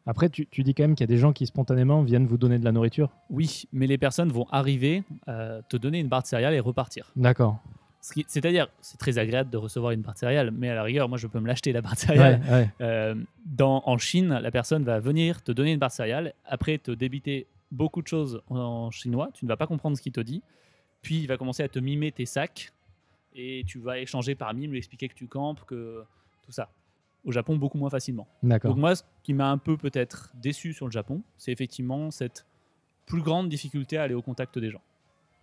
[0.08, 2.38] Après, tu, tu dis quand même qu'il y a des gens qui spontanément viennent vous
[2.38, 3.10] donner de la nourriture.
[3.32, 7.12] Oui, mais les personnes vont arriver, euh, te donner une barre de céréales et repartir.
[7.16, 7.58] D'accord.
[8.02, 11.18] C'est-à-dire, c'est très agréable de recevoir une barre de céréales, mais à la rigueur, moi,
[11.18, 12.42] je peux me l'acheter la barre de Ouais, céréales.
[12.52, 12.70] ouais.
[12.82, 13.16] Euh,
[13.48, 16.92] dans, en Chine, la personne va venir te donner une barre de céréales, après te
[16.92, 20.42] débiter beaucoup de choses en chinois, tu ne vas pas comprendre ce qu'il te dit,
[21.02, 22.72] puis il va commencer à te mimer tes sacs,
[23.34, 26.04] et tu vas échanger par mime, lui expliquer que tu campes, que
[26.44, 26.70] tout ça.
[27.26, 28.28] Au Japon, beaucoup moins facilement.
[28.44, 28.72] D'accord.
[28.72, 32.46] Donc moi, ce qui m'a un peu peut-être déçu sur le Japon, c'est effectivement cette
[33.06, 34.82] plus grande difficulté à aller au contact des gens.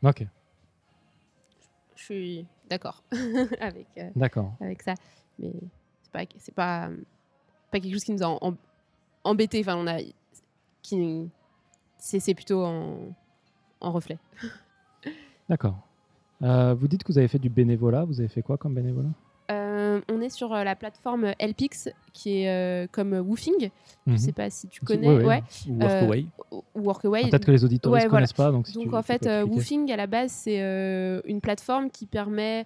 [0.02, 0.24] Ok.
[1.96, 3.02] Je suis d'accord
[3.60, 4.54] avec, euh, D'accord.
[4.60, 4.94] avec ça.
[5.38, 5.52] Mais
[6.38, 6.90] c'est pas, pas,
[7.70, 8.56] pas quelque chose qui nous a em-
[9.24, 9.60] embêtés.
[9.60, 9.98] Enfin, on a,
[10.82, 11.28] qui,
[12.04, 12.96] c'est, plutôt en,
[13.80, 14.18] en reflet.
[15.48, 15.76] D'accord.
[16.42, 18.04] Euh, vous dites que vous avez fait du bénévolat.
[18.04, 19.10] Vous avez fait quoi comme bénévolat?
[19.50, 23.70] Euh, on est sur euh, la plateforme Helpix, qui est euh, comme Woofing.
[24.06, 24.18] Je Mhm.
[24.18, 25.08] sais pas si tu connais.
[25.08, 26.26] ouais, ouais.
[26.50, 27.22] Ou Workaway.
[27.24, 28.10] Ah, Peut-être que les auditeurs ne Ouais, voilà.
[28.10, 28.50] connaissent pas.
[28.50, 29.26] Donc, si Donc tu- en fait.
[29.44, 30.58] Woofing à la base, c'est
[31.26, 32.64] une plateforme qui permet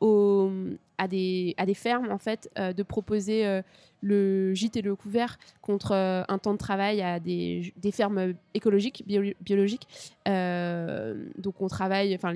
[0.00, 0.50] aux-
[0.98, 3.62] à, des, à des fermes en fait euh, de proposer euh,
[4.02, 8.34] le gîte et le couvert contre euh, un temps de travail à des, des fermes
[8.54, 9.86] écologiques, bio- biologiques.
[10.26, 12.32] Donc on travaille, enfin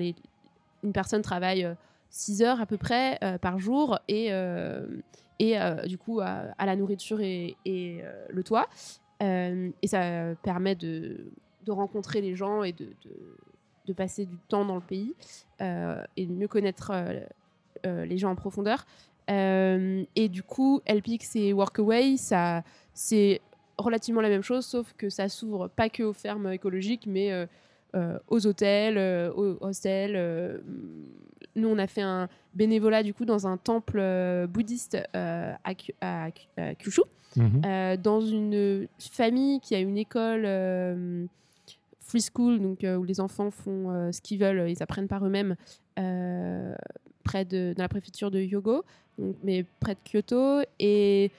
[0.83, 1.67] une personne travaille
[2.09, 4.31] 6 heures à peu près par jour et,
[5.39, 5.55] et
[5.87, 8.67] du coup à, la nourriture et, le toit.
[9.21, 11.31] Et ça permet de,
[11.65, 13.37] de rencontrer les gens et de, de,
[13.85, 15.13] de passer du temps dans le pays
[15.59, 16.91] et de mieux connaître
[17.85, 18.85] les gens en profondeur.
[19.29, 22.63] Euh, et du coup, LPX et Workaway, ça,
[22.93, 23.39] c'est
[23.77, 27.45] relativement la même chose, sauf que ça s'ouvre pas que aux fermes écologiques, mais euh,
[27.95, 30.13] euh, aux hôtels, euh, aux hostels.
[30.15, 30.59] euh,
[31.55, 36.31] nous, on a fait un bénévolat du coup dans un temple euh, bouddhiste euh, à,
[36.75, 37.01] Kyushu,
[37.37, 37.61] Mhm.
[37.65, 41.25] euh, dans une famille qui a une école euh,
[41.99, 45.25] free school, donc euh, où les enfants font euh, ce qu'ils veulent, ils apprennent par
[45.25, 45.55] eux-mêmes,
[45.99, 46.73] euh,
[47.31, 48.83] près de dans la préfecture de Hyogo,
[49.43, 51.31] mais près de Kyoto, et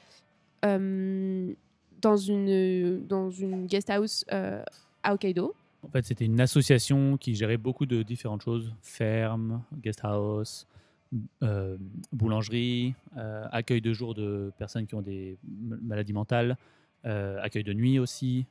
[0.65, 1.53] euh,
[2.01, 4.65] dans une dans une guest house euh,
[5.03, 5.55] à Hokkaido.
[5.83, 10.67] En fait, c'était une association qui gérait beaucoup de différentes choses ferme, guest house,
[11.43, 11.77] euh,
[12.13, 12.95] boulangerie,
[13.51, 15.37] accueil de jour de personnes qui ont des
[15.83, 16.57] maladies mentales,
[17.05, 18.47] accueil de nuit aussi,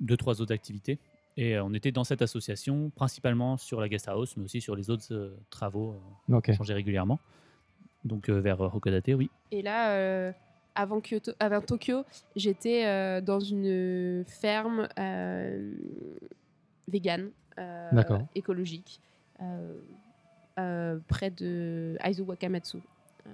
[0.00, 0.98] deux, trois autres activités.
[1.36, 4.76] Et euh, on était dans cette association, principalement sur la guest house, mais aussi sur
[4.76, 5.96] les autres euh, travaux
[6.30, 6.52] euh, Ok.
[6.52, 7.18] changés régulièrement.
[8.04, 9.30] Donc euh, vers Hokodate, oui.
[9.50, 10.32] Et là, euh,
[10.74, 12.04] avant, Kyoto, avant Tokyo,
[12.36, 15.72] j'étais euh, dans une ferme euh,
[16.88, 18.02] végane, euh,
[18.34, 19.00] écologique,
[19.40, 19.74] euh,
[20.60, 22.78] euh, près de Aizu Wakamatsu.
[23.26, 23.30] Euh,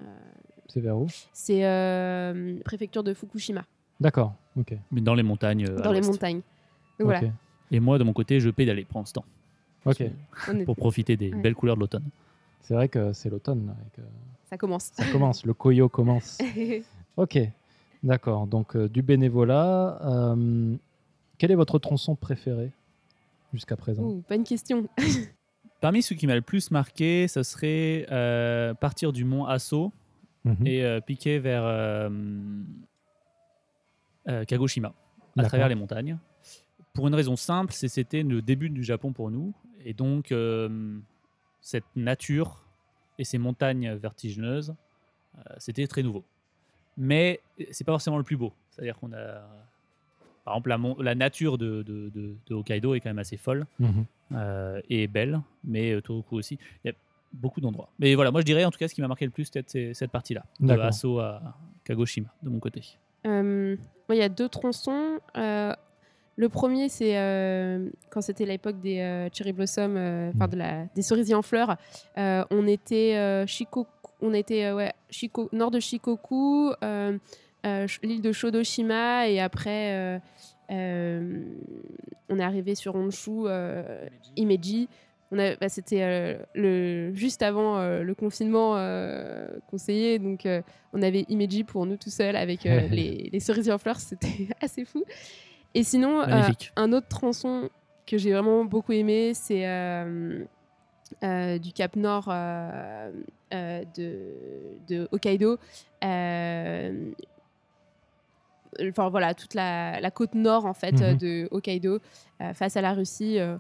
[0.68, 1.07] C'est vers où?
[1.32, 3.64] C'est euh, préfecture de Fukushima,
[3.98, 4.34] D'accord.
[4.57, 4.72] Ok.
[4.90, 5.66] Mais dans les montagnes.
[5.68, 6.40] euh, dans les montagnes.
[6.98, 7.20] Donc voilà,
[7.70, 8.86] Et moi, de mon côté, je pédalais.
[9.86, 10.02] Ok.
[10.48, 11.40] on est- Pour profiter des Ouais.
[11.40, 12.04] belles couleurs de l'automne.
[12.60, 13.74] C'est vrai que c'est l'automne.
[13.94, 14.02] que
[14.48, 14.90] ça commence.
[14.94, 15.44] Ça commence.
[15.44, 16.38] le koyo commence.
[17.16, 17.38] Ok.
[18.02, 18.46] D'accord.
[18.46, 19.98] Donc euh, du bénévolat.
[20.02, 20.74] euh,
[21.38, 22.70] quel est votre tronçon préféré
[23.52, 24.02] jusqu'à présent?
[24.02, 24.88] Ouh, bonne question.
[25.80, 29.92] Parmi ceux qui m'a le plus marqué, ce serait euh, partir du mont Asso
[30.44, 30.66] Mhm.
[30.66, 32.08] et euh, piquer vers euh,
[34.28, 34.92] euh, Kagoshima,
[35.36, 36.16] à travers les montagnes.
[37.01, 39.55] Pour une raison simple, c'est c'était le début du Japon pour nous.
[39.86, 40.98] Et donc, euh,
[41.62, 42.62] cette nature
[43.18, 44.74] et ces montagnes vertigineuses,
[45.38, 46.24] euh, c'était très nouveau.
[46.98, 47.40] Mais
[47.70, 48.53] c'est pas forcément le plus beau.
[48.68, 49.40] C'est-à-dire qu'on a.
[50.44, 53.66] Par exemple, la, la nature de, de- de- de Hokkaido est quand même assez folle
[53.78, 54.05] Mhm.
[54.32, 56.59] euh, et belle, mais euh, Tohoku aussi.
[56.84, 56.94] Il y a
[57.32, 57.88] beaucoup d'endroits.
[57.98, 59.70] Mais voilà, moi je dirais en tout cas ce qui m'a marqué le plus, peut-être
[59.70, 60.72] c'est cette partie-là, de.
[60.82, 62.82] Asso à Kagoshima, de mon côté.
[63.26, 63.76] Euh,
[64.11, 65.18] il y a deux tronçons.
[65.36, 65.74] Euh,
[66.41, 70.86] le premier, c'est euh, quand c'était l'époque des euh, cherry blossom, euh, enfin de la,
[70.95, 71.76] des cerisiers en fleurs.
[72.16, 73.86] Euh, on était Shikoku,
[74.22, 76.72] on était ouais, Shiko- nord de Shikoku,
[78.03, 80.20] l'île de Shodoshima, et après
[80.70, 83.47] on est arrivé sur Honshu,
[84.36, 84.88] Imeji.
[85.32, 90.49] Bah, c'était euh, le juste avant euh, le confinement euh, conseillé, donc
[90.93, 94.84] on avait Imeji pour nous tout seuls avec les, les cerisiers en fleurs, c'était assez
[94.84, 95.05] fou.
[95.74, 97.70] Et sinon, euh, un autre tronçon
[98.06, 100.44] que j'ai vraiment beaucoup aimé, c'est euh,
[101.22, 102.26] euh, du Cap Nord
[103.52, 104.24] de,
[104.88, 105.58] de Hokkaido.
[108.88, 111.16] Enfin voilà, toute la, la côte nord en fait Mhm.
[111.16, 111.98] de Hokkaido
[112.40, 113.38] euh, face à la Russie.
[113.38, 113.56] euh,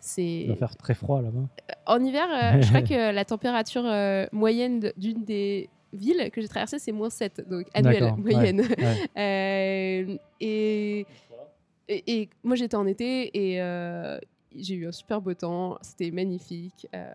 [0.00, 1.46] c'est Il va faire très froid là-bas.
[1.86, 3.84] en hiver, euh, je crois que la température
[4.32, 8.60] moyenne d'une des villes que j'ai traversées, c'est moins 7, donc annuelle, ouais, moyenne.
[9.16, 10.18] ouais.
[10.40, 11.06] Et,
[11.88, 14.18] et, et moi, j'étais en été et euh,
[14.56, 15.78] j'ai eu un super beau temps.
[15.82, 16.86] C'était magnifique.
[16.94, 17.14] Euh,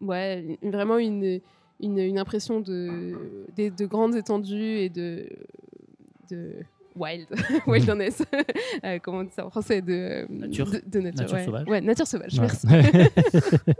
[0.00, 1.40] ouais, une- vraiment une,
[1.80, 3.14] une, une impression de,
[3.56, 5.28] de, de grandes étendues et de,
[6.30, 6.52] de
[6.96, 7.26] wild,
[7.66, 8.22] wilderness.
[8.84, 10.66] Euh, comment on dit ça en français de Nature.
[10.70, 11.44] de, de nature, Nature ouais.
[11.44, 11.68] sauvage.
[11.68, 12.32] Ouais, nature sauvage.
[12.38, 12.40] Ouais.
[12.40, 12.66] Merci.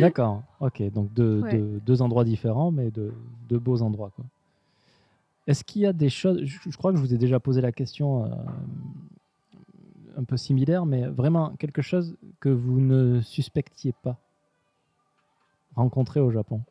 [0.00, 0.42] D'accord.
[0.60, 0.82] Ok.
[0.92, 1.52] Donc deux, Ouais.
[1.56, 3.12] deux- deux endroits différents, mais de
[3.48, 4.10] deux beaux endroits.
[4.14, 4.24] quoi.
[5.46, 7.60] Est-ce qu'il y a des choses je, je crois que je vous ai déjà posé
[7.60, 8.28] la question euh,
[10.16, 14.16] un peu similaire, mais vraiment quelque chose que vous ne suspectiez pas
[15.74, 16.62] rencontrer au Japon?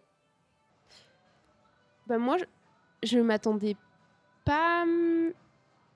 [2.08, 2.46] Bah, moi, je,
[3.08, 3.76] je m'attendais
[4.46, 4.84] pas.
[4.84, 5.32] hum,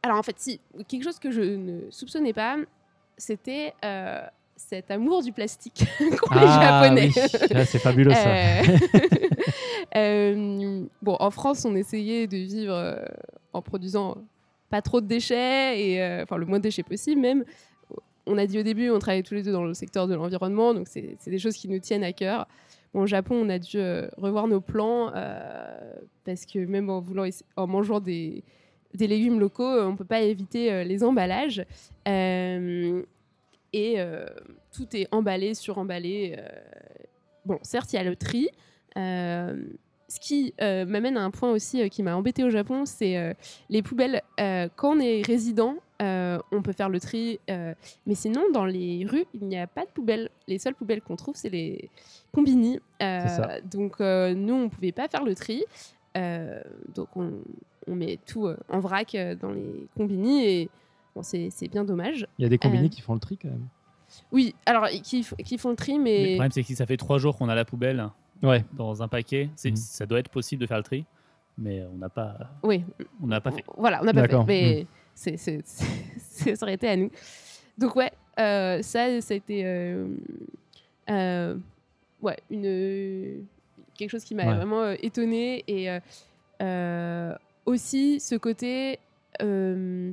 [0.04, 2.58] Alors en fait, si, quelque chose que je ne soupçonnais pas,
[3.18, 4.22] c'était euh,
[4.56, 7.10] cet amour du plastique qu'ont les Japonais.
[7.16, 7.48] oui.
[7.54, 8.30] Ah, c'est fabuleux ça.
[8.30, 8.64] Euh,
[9.96, 13.06] euh, bon, en France, on essayait de vivre euh,
[13.54, 14.18] en produisant
[14.70, 17.44] pas trop de déchets et euh, enfin le moins de déchets possible même.
[18.26, 20.74] On a dit au début, on travaillait tous les deux dans le secteur de l'environnement,
[20.74, 22.48] donc c'est des choses qui nous tiennent à cœur.
[22.94, 23.78] Au Japon, on a dû
[24.18, 25.12] revoir nos plans
[26.24, 28.44] parce que même en voulant en mangeant des,
[28.98, 31.64] légumes locaux, on peut pas éviter les emballages.
[33.76, 33.98] Et
[34.76, 36.36] tout est emballé, suremballé.
[36.38, 36.48] euh.
[37.46, 38.50] Bon, certes, il y a le tri.
[40.16, 43.18] Ce qui euh, m'amène à un point aussi euh, qui m'a embêté au Japon, c'est
[43.18, 43.34] euh,
[43.70, 44.22] les poubelles.
[44.40, 47.74] Euh, quand on est résident, euh, on peut faire le tri, euh,
[48.06, 50.30] mais sinon, dans les rues, il n'y a pas de poubelles.
[50.48, 51.90] Les seules poubelles qu'on trouve, c'est les
[52.32, 52.80] combini.
[53.02, 55.64] Euh, donc, euh, nous, on ne pouvait pas faire le tri.
[56.18, 56.62] Euh,
[56.94, 57.34] donc, on,
[57.88, 60.70] on met tout euh, en vrac euh, dans les combini et
[61.16, 62.26] bon, c'est bien dommage.
[62.40, 63.68] Il y a des combinés Euh, qui font le tri quand même.
[64.32, 66.26] Oui, alors, qui, font le tri, Le mais.
[66.36, 68.08] problème, c'est que si ça fait trois jours qu'on a la poubelle
[68.44, 68.64] Ouais.
[68.74, 69.76] dans un paquet, Mhm.
[69.76, 71.06] ça doit être possible de faire le tri,
[71.58, 72.84] mais on n'a pas, Oui,
[73.24, 73.64] on n'a pas fait.
[73.78, 75.62] Voilà, on n'a pas fait, mais c'est, c'est,
[76.18, 77.10] c'est- ça aurait été à nous.
[77.78, 80.08] Donc ouais, euh, ça, ça a été euh,
[81.10, 81.56] euh,
[82.22, 83.46] ouais, une,
[83.98, 84.56] quelque chose qui m'a Ouais.
[84.56, 85.64] vraiment euh, étonnée.
[85.68, 85.90] Et
[87.66, 89.00] aussi ce côté
[89.42, 90.12] euh,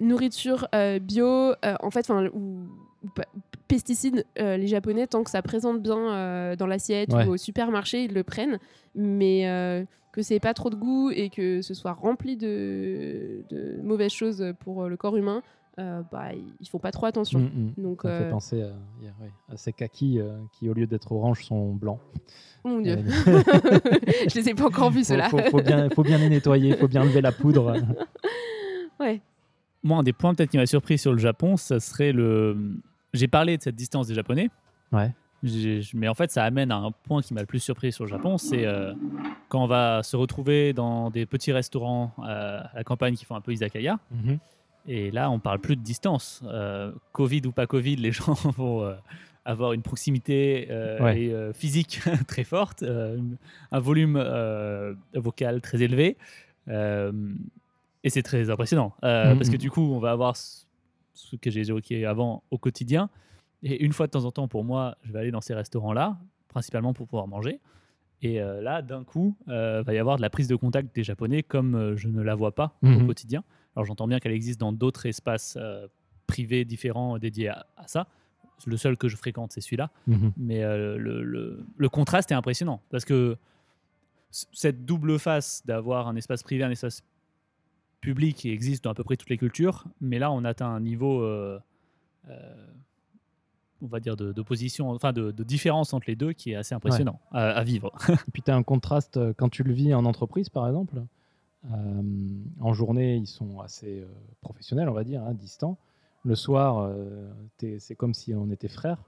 [0.00, 2.66] nourriture euh, bio, euh, en fait, enfin, ou,
[3.04, 3.24] ou pas-
[3.68, 7.26] pesticides, euh, les Japonais, tant que ça présente bien euh, dans l'assiette Ouais.
[7.26, 8.58] ou au supermarché, ils le prennent.
[8.94, 13.78] Mais euh, que c'est pas trop de goût et que ce soit rempli de, de
[13.82, 15.42] mauvaises choses pour euh, le corps humain,
[15.78, 16.28] euh, bah,
[16.60, 17.38] ils font pas trop attention.
[17.40, 17.44] Mm,
[17.78, 17.82] mm.
[17.82, 20.86] Donc, Ça me fait penser à, yeah, ouais, à ces kakis euh, qui, au lieu
[20.86, 22.00] d'être orange, sont blancs.
[22.64, 22.96] oh mon dieu,
[24.26, 25.28] je les ai pas encore vus faut, ceux-là.
[25.28, 27.74] faut- faut bien, faut bien les nettoyer, il faut bien lever la poudre.
[29.00, 29.20] ouais.
[29.82, 32.56] Moi, un des points peut-être qui m'a surpris sur le Japon, ça serait le.
[33.16, 34.50] J'ai parlé de cette distance des Japonais.
[34.92, 35.10] Ouais.
[35.94, 38.10] Mais en fait, ça amène à un point qui m'a le plus surpris sur le
[38.10, 38.94] Japon, c'est euh,
[39.48, 43.36] quand on va se retrouver dans des petits restaurants euh, à la campagne qui font
[43.36, 43.98] un peu izakaya.
[44.10, 44.38] Mhm.
[44.88, 46.42] Et là, on parle plus de distance.
[46.46, 48.94] Euh, Covid ou pas Covid, les gens vont
[49.44, 50.68] avoir une proximité
[51.00, 51.20] Ouais.
[51.20, 54.18] et, physique très forte, un volume
[55.14, 56.16] vocal très élevé.
[56.68, 58.94] Et c'est très impressionnant.
[59.02, 59.36] Mhm.
[59.36, 60.36] Parce que du coup, on va avoir
[61.16, 63.10] ce que j'ai évoqué avant au quotidien.
[63.62, 66.18] Et une fois de temps en temps, pour moi, je vais aller dans ces restaurants-là,
[66.48, 67.58] principalement pour pouvoir manger.
[68.22, 71.02] Et euh, là, d'un coup, euh, va y avoir de la prise de contact des
[71.04, 73.06] Japonais comme euh, je ne la vois pas au Mhm.
[73.06, 73.42] quotidien.
[73.74, 75.86] Alors j'entends bien qu'elle existe dans d'autres espaces euh,
[76.26, 78.06] privés différents dédiés à, à ça.
[78.64, 79.90] Le seul que je fréquente, c'est celui-là.
[80.06, 80.32] Mhm.
[80.38, 83.36] Mais le, le- le contraste est impressionnant parce que
[84.30, 87.02] cette double face d'avoir un espace privé, un espace
[88.06, 90.80] public qui existe dans à peu près toutes les cultures, mais là on atteint un
[90.80, 91.58] niveau, euh,
[92.28, 92.66] euh,
[93.82, 96.74] on va dire, de- d'opposition, enfin de, de différence entre les deux qui est assez
[96.74, 97.92] impressionnant à, à vivre.
[98.08, 101.02] Et puis tu as un contraste euh, quand tu le vis en entreprise, par exemple.
[101.72, 102.02] Euh,
[102.60, 104.06] en journée, ils sont assez
[104.40, 105.76] professionnels, on va dire, hein, distants.
[106.24, 106.90] Le soir,
[107.78, 108.98] c'est comme si on était frères.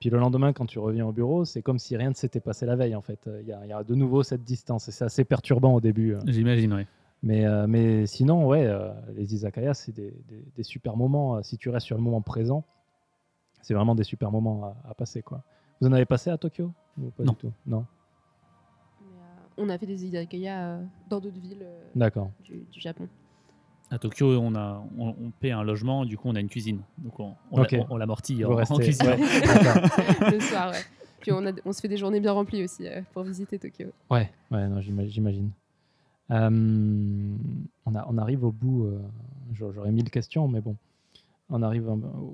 [0.00, 2.64] Puis le lendemain, quand tu reviens au bureau, c'est comme si rien ne s'était passé
[2.66, 3.28] la veille, en fait.
[3.42, 4.88] Il y, a- il y a de nouveau cette distance.
[4.88, 6.16] Et c'est assez perturbant au début.
[6.26, 6.84] J'imagine, oui.
[7.26, 11.36] Mais, euh, mais sinon, ouais, euh, les izakayas, c'est des, des- des super moments.
[11.38, 12.62] euh, Si tu restes sur le moment présent,
[13.62, 15.22] c'est vraiment des super moments à, à passer.
[15.22, 15.42] Quoi.
[15.80, 17.32] Vous en avez passé à Tokyo Ou pas Non.
[17.32, 17.52] du tout?
[17.66, 17.84] Non.
[19.00, 22.30] Mais, euh, on a fait des izakaya euh, dans d'autres villes euh, D'accord.
[22.44, 23.08] du, du Japon.
[23.90, 26.80] À Tokyo, on, a, on, on paie un logement, du coup on a une cuisine.
[26.98, 27.72] Donc on, on, Ok.
[27.72, 29.06] l'a- on- on l'amortit en, cuisine.
[29.08, 29.16] ouais,
[29.46, 30.30] d'accord.
[30.30, 30.82] le soir, ouais.
[31.22, 33.86] Puis on, a, on se fait des journées bien remplies aussi euh, pour visiter Tokyo.
[34.10, 34.68] Ouais, ouais,
[35.08, 35.50] j'imagine.
[36.30, 36.48] Euh,
[37.86, 38.98] on, a, on arrive au bout, euh,
[39.52, 40.76] j'aurais mille questions, mais bon,
[41.50, 41.88] on arrive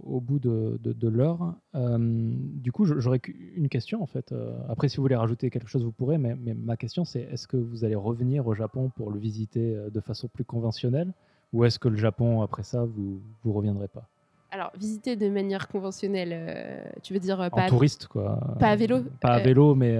[0.04, 1.54] au bout de, de- de l'heure.
[1.74, 4.34] Euh, du coup, j'aurais qu'une question en fait.
[4.68, 7.46] Après, si vous voulez rajouter quelque chose, vous pourrez, mais, mais ma question c'est est-ce
[7.46, 11.12] que vous allez revenir au Japon pour le visiter de façon plus conventionnelle
[11.52, 14.08] ou est-ce que le Japon, après ça, vous vous reviendrez pas?
[14.50, 18.38] Alors, visiter de manière conventionnelle, tu veux dire En pas, à- touriste, quoi.
[18.58, 19.00] pas à vélo?
[19.20, 19.98] Pas à vélo, mais.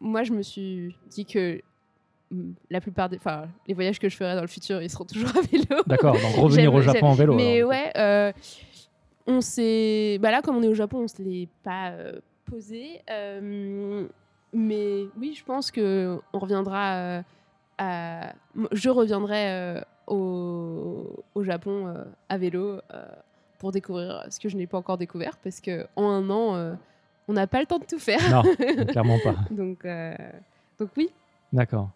[0.00, 1.62] Moi, je me suis dit que
[2.70, 5.30] la plupart des, enfin, les voyages que je ferai dans le futur, ils seront toujours
[5.36, 5.82] à vélo.
[5.86, 7.34] D'accord, donc revenir au Japon en vélo.
[7.34, 7.70] Mais alors.
[7.70, 8.32] ouais, euh,
[9.26, 10.18] on s'est.
[10.20, 13.02] Bah là, comme on est au Japon, on se l'est pas euh, posé.
[13.10, 14.06] euh,
[14.52, 17.22] mais oui, je pense que on reviendra.
[17.78, 18.32] à...
[18.72, 21.24] Je reviendrai au...
[21.34, 21.94] au Japon
[22.28, 22.80] à vélo
[23.58, 26.76] pour découvrir ce que je n'ai pas encore découvert parce que en un an,
[27.28, 28.18] on n'a pas le temps de tout faire.
[28.28, 28.42] Non,
[28.86, 29.36] clairement pas.
[29.52, 29.86] donc,
[30.78, 31.10] donc oui.
[31.52, 31.90] D'accord.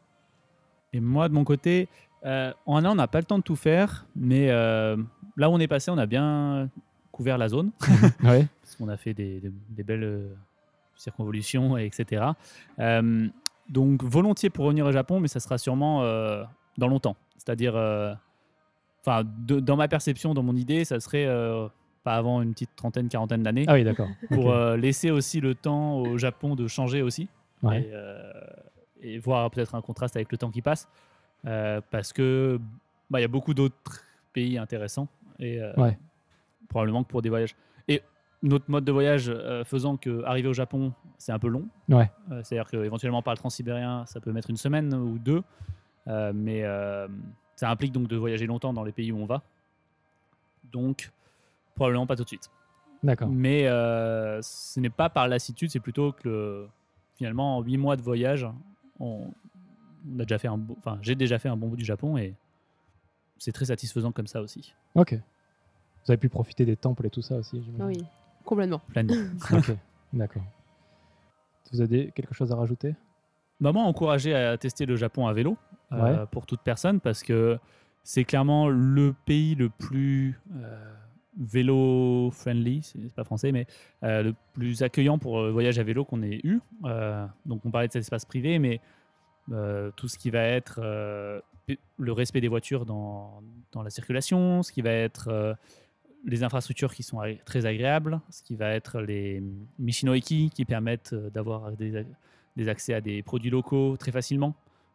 [0.95, 1.89] Et moi, de mon côté,
[2.25, 4.97] euh, en un an, on n'a pas le temps de tout faire, mais euh,
[5.37, 6.71] là où on est passé, on a bien
[7.13, 7.71] couvert la zone,
[8.23, 8.47] Ouais.
[8.63, 10.29] parce qu'on a fait des, des- des belles euh,
[10.97, 12.25] circonvolutions, et etc.
[12.79, 13.27] Euh,
[13.69, 16.03] donc, volontiers pour revenir au Japon, mais ça sera sûrement
[16.79, 17.17] dans longtemps.
[17.39, 17.75] C'est-à-dire,
[19.01, 21.27] enfin, dans ma perception, dans mon idée, ça serait
[22.05, 24.09] pas avant une petite trentaine, quarantaine d'années, Ah oui, d'accord.
[24.31, 27.29] pour laisser aussi le temps au Japon de changer aussi
[27.63, 27.81] Ouais.
[27.81, 27.95] et,
[29.05, 30.89] et voir peut-être un contraste avec le temps qui passe
[31.47, 32.59] euh, parce que
[33.11, 34.03] bah, il y a beaucoup d'autres
[34.33, 35.97] pays intéressants et euh, Ouais.
[36.69, 37.55] probablement que pour des voyages
[37.87, 38.03] et
[38.43, 41.69] notre mode de voyage euh, faisant que arriver au Japon, c'est un peu long.
[41.89, 42.11] Ouais.
[42.43, 45.43] C'est-à-dire qu'éventuellement par le transsibérien, ça peut mettre une semaine ou deux.
[46.07, 46.63] Mais
[47.57, 49.43] ça implique donc de voyager longtemps dans les pays où on va.
[50.73, 51.11] Donc,
[51.75, 52.51] probablement pas tout de suite.
[53.03, 53.29] D'accord.
[53.29, 53.63] Mais
[54.43, 56.69] ce n'est pas par lassitude, c'est plutôt que le-
[57.17, 58.47] finalement, en 8 mois de voyage,
[59.01, 59.31] on,
[60.09, 62.17] on a déjà fait un bon- enfin, j'ai déjà fait un bon bout du Japon
[62.17, 62.35] et
[63.39, 64.75] c'est très satisfaisant comme ça aussi.
[64.95, 65.15] Ok.
[65.15, 68.05] Vous avez pu profiter des temples et tout ça aussi, Ah oui,
[68.45, 68.81] complètement.
[68.89, 69.15] Pleinement.
[69.53, 69.73] Ok,
[70.13, 70.43] d'accord.
[71.73, 72.95] Vous avez quelque chose à rajouter?
[73.61, 75.57] Maman a encouragé à tester le Japon à vélo
[75.93, 77.59] euh, pour toute personne parce que
[78.03, 80.95] c'est clairement le pays le plus euh,
[81.39, 83.67] vélo friendly, c'est pas français, mais
[84.03, 86.61] euh, le plus accueillant pour le voyage à vélo qu'on ait eu.
[86.85, 88.81] Euh, donc on parlait de cet espace privé, mais
[89.53, 91.41] euh, tout ce qui va être euh,
[91.99, 95.55] le respect des voitures dans, dans la circulation, ce qui va être euh,
[96.25, 99.43] les infrastructures qui sont très agréables, ce qui va être les
[99.79, 104.55] Michinoeki qui permettent euh, d'avoir des accès à des produits locaux très facilement,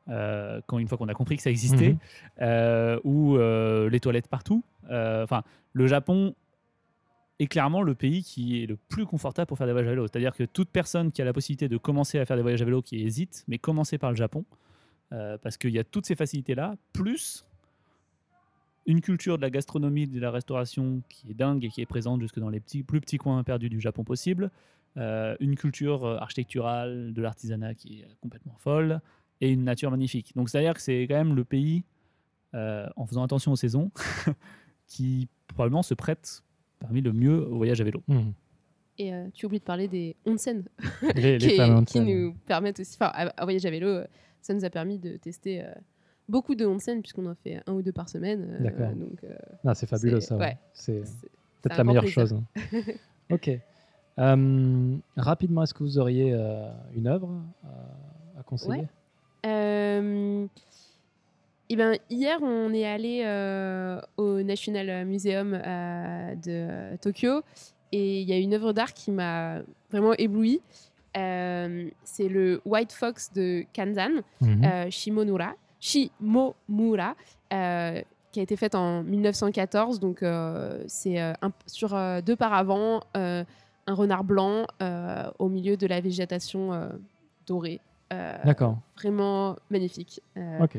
[0.10, 2.00] euh, quand une fois qu'on a compris que ça existait, Mhm.
[2.42, 4.64] euh, ou euh, les toilettes partout.
[4.90, 5.44] Enfin,
[5.74, 6.34] le Japon
[7.40, 10.08] est clairement le pays qui est le plus confortable pour faire des voyages à vélo.
[10.08, 12.66] C'est-à-dire que toute personne qui a la possibilité de commencer à faire des voyages à
[12.66, 14.46] vélo qui hésite, mais commencer par le Japon,
[15.10, 17.46] parce qu'il y a toutes ces facilités-là, plus
[18.86, 22.20] une culture de la gastronomie, de la restauration qui est dingue et qui est présente
[22.22, 24.50] jusque dans les petits, plus petits coins perdus du Japon possible,
[24.98, 29.02] euh, une culture architecturale de l'artisanat qui est complètement folle,
[29.42, 30.34] et une nature magnifique.
[30.36, 31.84] Donc c'est-à-dire que c'est quand même le pays,
[32.56, 33.92] euh, en faisant attention aux saisons,
[34.88, 36.42] qui probablement se prête
[36.80, 38.02] parmi le mieux au voyage à vélo.
[38.08, 38.34] Mhm.
[38.98, 40.66] Et euh, tu oublies de parler des onsen
[41.16, 42.06] Les, les qui, qui onsen.
[42.06, 44.08] nous permettent aussi, enfin, à, à vélo, euh,
[44.42, 45.72] ça nous a permis de tester euh,
[46.28, 48.58] beaucoup de onsen puisqu'on en fait un ou deux par semaine.
[48.60, 48.94] euh, D'accord.
[48.94, 49.34] donc, euh,
[49.66, 50.38] Ah, c'est fabuleux c'est- ça.
[50.38, 50.58] ouais.
[50.74, 51.28] C'est c'est-
[51.62, 52.28] peut-être la meilleure plaisir.
[52.28, 52.34] chose.
[52.34, 52.44] hein.
[53.32, 53.52] ok.
[54.20, 58.82] Euh, rapidement, est-ce que vous auriez euh, une œuvre à, à conseiller?
[58.82, 58.88] Ouais.
[59.46, 60.46] Euh,
[61.72, 67.42] eh ben, hier, on est allé euh, au National Museum euh, de Tokyo
[67.92, 69.60] et il y a une œuvre d'art qui m'a
[69.92, 70.62] vraiment ébloui.
[71.16, 77.16] Euh, c'est le White Fox de Kanzan, euh, Shimonura, Shimomura,
[77.52, 80.00] qui a été faite en 1914.
[80.00, 80.24] Donc,
[80.88, 81.34] c'est
[81.68, 83.46] sur deux paravents, un
[83.88, 84.66] renard blanc
[85.38, 86.90] au milieu de la végétation
[87.46, 87.80] dorée.
[88.12, 88.78] Euh, D'accord.
[88.98, 90.22] Vraiment magnifique.
[90.38, 90.78] Euh, Ok.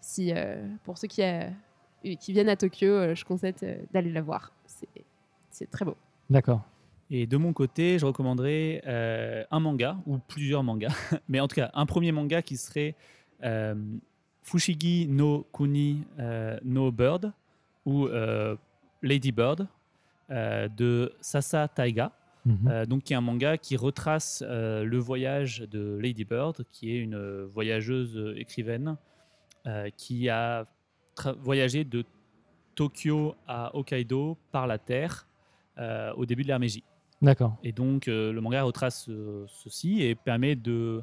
[0.00, 1.48] si, euh, pour ceux qui, euh,
[2.18, 4.52] qui viennent à Tokyo, euh, je conseille euh, d'aller la voir.
[5.50, 5.96] C'est- très beau.
[6.30, 6.62] D'accord.
[7.10, 10.88] Et de mon côté, je recommanderais euh, un manga, ou plusieurs mangas,
[11.28, 12.94] mais en tout cas un premier manga qui serait
[13.42, 13.74] euh,
[14.42, 17.32] Fushigi no Kuni euh, no Bird,
[17.84, 18.56] ou euh,
[19.02, 19.66] Lady Bird,
[20.30, 22.12] euh, de Sasa Taiga,
[22.46, 22.68] Mhm.
[22.68, 26.90] euh, donc qui est un manga qui retrace euh, le voyage de Lady Bird, qui
[26.94, 28.96] est une euh, voyageuse euh, écrivaine
[29.66, 30.66] euh, qui a
[31.42, 32.04] voyagé de
[32.74, 35.26] Tokyo à Hokkaido par la terre
[36.16, 36.82] au début de l'ère Meiji.
[37.20, 37.56] D'accord.
[37.62, 39.10] Et donc, le manga retrace
[39.48, 41.02] ceci et permet de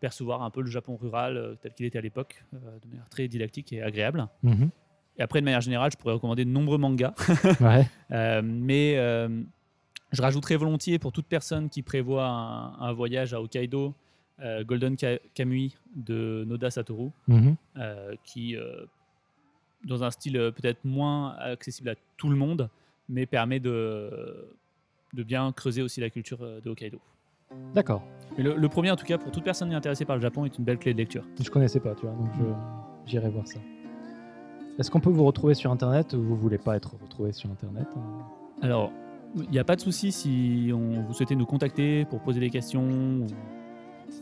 [0.00, 3.72] percevoir un peu le Japon rural tel qu'il était à l'époque, de manière très didactique
[3.72, 4.28] et agréable.
[4.44, 4.70] Mhm.
[5.16, 7.14] Et après, de manière générale, je pourrais recommander de nombreux mangas,
[7.60, 7.88] Ouais.
[8.42, 8.96] Mais
[10.12, 13.94] je rajouterais volontiers pour toute personne qui prévoit un, un voyage à Hokkaido,
[14.40, 17.56] euh, Golden Ka- Kamui de Noda Satoru, Mhm.
[17.76, 18.84] euh, qui, euh,
[19.84, 22.68] dans un style peut-être moins accessible à tout le monde,
[23.08, 24.48] mais permet de,
[25.14, 26.98] de bien creuser aussi la culture de Hokkaido.
[27.74, 28.02] D'accord.
[28.36, 30.64] Le, le premier, en tout cas, pour toute personne intéressée par le Japon, est une
[30.64, 31.24] belle clé de lecture.
[31.42, 32.28] Je connaissais pas, tu vois, donc
[33.06, 33.58] j'irai voir ça.
[34.78, 37.88] Est-ce qu'on peut vous retrouver sur Internet ou vous voulez pas être retrouvé sur Internet
[37.96, 38.26] hein?
[38.62, 38.92] Alors,
[39.36, 42.50] il n'y a pas de souci si on, vous souhaitez nous contacter pour poser des
[42.50, 43.26] questions ou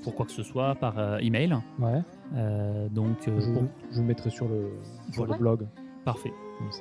[0.02, 1.56] pour quoi que ce soit par euh, email.
[1.78, 2.00] Ouais.
[2.34, 4.70] Euh, donc, euh, Je, pour- je le mettrai sur le,
[5.12, 5.36] sur le Voilà.
[5.38, 5.66] blog.
[6.04, 6.32] parfait.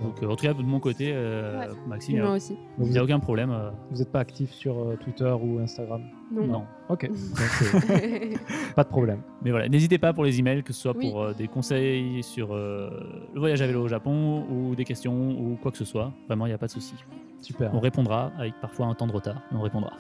[0.01, 1.67] Donc, euh, en tout cas, de mon côté, euh, Ouais.
[1.87, 2.53] Maxime, il moi n'y aussi.
[2.53, 3.51] Donc, a, vous, êtes, aucun problème.
[3.51, 6.01] euh, vous êtes pas actif sur euh, Twitter ou Instagram?
[6.31, 6.47] Non.
[6.47, 6.63] non.
[6.89, 7.07] Ok.
[7.09, 8.33] Donc, euh,
[8.75, 9.21] pas de problème.
[9.43, 11.09] Mais voilà, n'hésitez pas pour les emails, que ce soit Oui.
[11.11, 12.89] pour euh, des conseils sur euh,
[13.33, 16.11] le voyage à vélo au Japon ou des questions ou quoi que ce soit.
[16.27, 16.95] Vraiment, il n'y a pas de souci.
[17.41, 17.73] Super.
[17.75, 19.91] On répondra avec parfois un temps de retard, mais on répondra.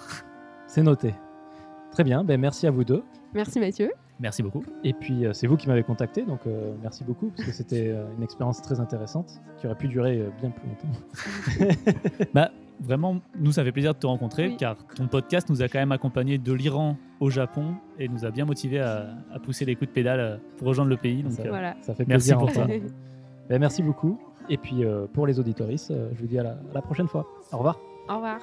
[0.67, 1.13] C'est noté.
[1.91, 2.23] Très bien.
[2.23, 3.03] Ben, merci à vous deux.
[3.33, 3.91] Merci Mathieu.
[4.19, 4.63] Merci beaucoup.
[4.85, 7.89] Et puis, euh, c'est vous qui m'avez contacté, donc euh, merci beaucoup, parce que c'était
[7.89, 11.83] euh, une expérience très intéressante qui aurait pu durer euh, bien plus longtemps.
[12.33, 12.51] Bah,
[12.81, 14.57] vraiment, nous, ça fait plaisir de te rencontrer, Oui.
[14.57, 18.31] car ton podcast nous a quand même accompagnés de l'Iran au Japon et nous a
[18.31, 21.21] bien motivés à, à pousser les coups de pédale pour rejoindre le pays.
[21.23, 21.75] Donc, Ça euh, Voilà.
[21.81, 22.37] Ça fait Merci plaisir.
[22.37, 22.73] pour à entendre.
[23.49, 24.17] Ben, merci beaucoup.
[24.49, 27.07] Et puis, euh, pour les auditoristes, euh, je vous dis à la- à la prochaine
[27.07, 27.27] fois.
[27.51, 27.79] Au revoir.
[28.09, 28.39] Au revoir.